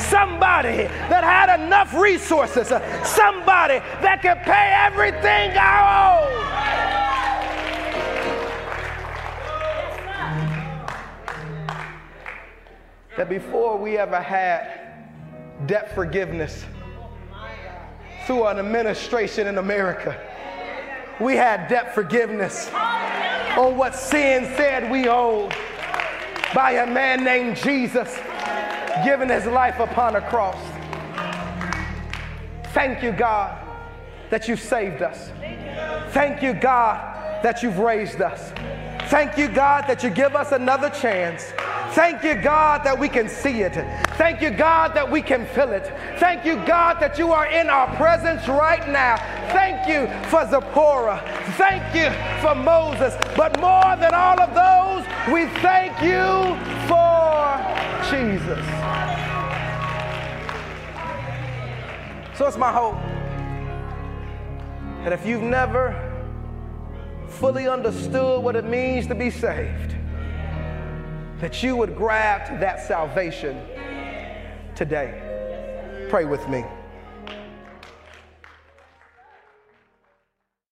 somebody 0.01 0.83
that 1.07 1.23
had 1.23 1.63
enough 1.63 1.93
resources, 1.93 2.67
somebody 3.07 3.79
that 4.01 4.21
could 4.21 4.39
pay 4.43 4.73
everything 4.85 5.57
I 5.57 5.79
owe. 6.11 6.55
That 13.15 13.29
before 13.29 13.77
we 13.77 13.97
ever 13.97 14.19
had 14.19 15.07
debt 15.67 15.95
forgiveness 15.95 16.65
through 18.27 18.45
an 18.47 18.59
administration 18.59 19.47
in 19.47 19.57
America, 19.57 20.19
we 21.19 21.35
had 21.35 21.67
debt 21.67 21.95
forgiveness 21.95 22.69
on 22.73 23.77
what 23.77 23.95
sin 23.95 24.45
said 24.55 24.91
we 24.91 25.07
owed 25.07 25.53
by 26.53 26.71
a 26.71 26.87
man 26.87 27.23
named 27.23 27.55
Jesus 27.57 28.19
giving 29.03 29.29
his 29.29 29.45
life 29.45 29.79
upon 29.79 30.15
a 30.15 30.21
cross. 30.21 30.57
Thank 32.73 33.01
you, 33.01 33.11
God, 33.11 33.57
that 34.29 34.47
you 34.47 34.57
saved 34.57 35.01
us. 35.01 35.31
Thank 36.11 36.41
you, 36.41 36.53
God, 36.53 37.43
that 37.43 37.63
you've 37.63 37.79
raised 37.79 38.21
us. 38.21 38.51
Thank 39.09 39.37
you, 39.37 39.47
God, 39.47 39.85
that 39.87 40.03
you 40.03 40.09
give 40.09 40.35
us 40.35 40.51
another 40.51 40.89
chance. 40.89 41.53
Thank 41.95 42.25
you, 42.25 42.35
God, 42.35 42.83
that 42.83 42.99
we 42.99 43.07
can 43.07 43.29
see 43.29 43.61
it. 43.61 43.73
Thank 44.17 44.41
you, 44.41 44.49
God, 44.49 44.93
that 44.95 45.09
we 45.09 45.21
can 45.21 45.45
feel 45.45 45.71
it. 45.71 45.85
Thank 46.19 46.43
you, 46.43 46.57
God, 46.65 46.99
that 46.99 47.17
you 47.17 47.31
are 47.31 47.45
in 47.45 47.69
our 47.69 47.87
presence 47.95 48.49
right 48.49 48.85
now. 48.89 49.15
Thank 49.53 49.87
you 49.87 50.07
for 50.29 50.45
Zipporah. 50.45 51.23
Thank 51.55 51.95
you 51.95 52.11
for 52.41 52.53
Moses. 52.53 53.15
But 53.37 53.57
more 53.61 53.95
than 53.95 54.13
all 54.13 54.37
of 54.41 54.53
those, 54.53 55.05
we 55.33 55.45
thank 55.61 55.93
you 56.01 56.59
for 56.85 57.55
Jesus. 58.11 58.65
So 62.37 62.45
it's 62.45 62.57
my 62.57 62.73
hope 62.73 62.97
that 65.05 65.13
if 65.13 65.25
you've 65.25 65.43
never 65.43 65.95
fully 67.29 67.69
understood 67.69 68.43
what 68.43 68.57
it 68.57 68.65
means 68.65 69.07
to 69.07 69.15
be 69.15 69.29
saved, 69.29 69.94
that 71.39 71.61
you 71.61 71.75
would 71.75 71.95
grab 71.95 72.59
that 72.59 72.85
salvation 72.87 73.61
today. 74.75 76.07
Pray 76.09 76.25
with 76.25 76.47
me. 76.47 76.63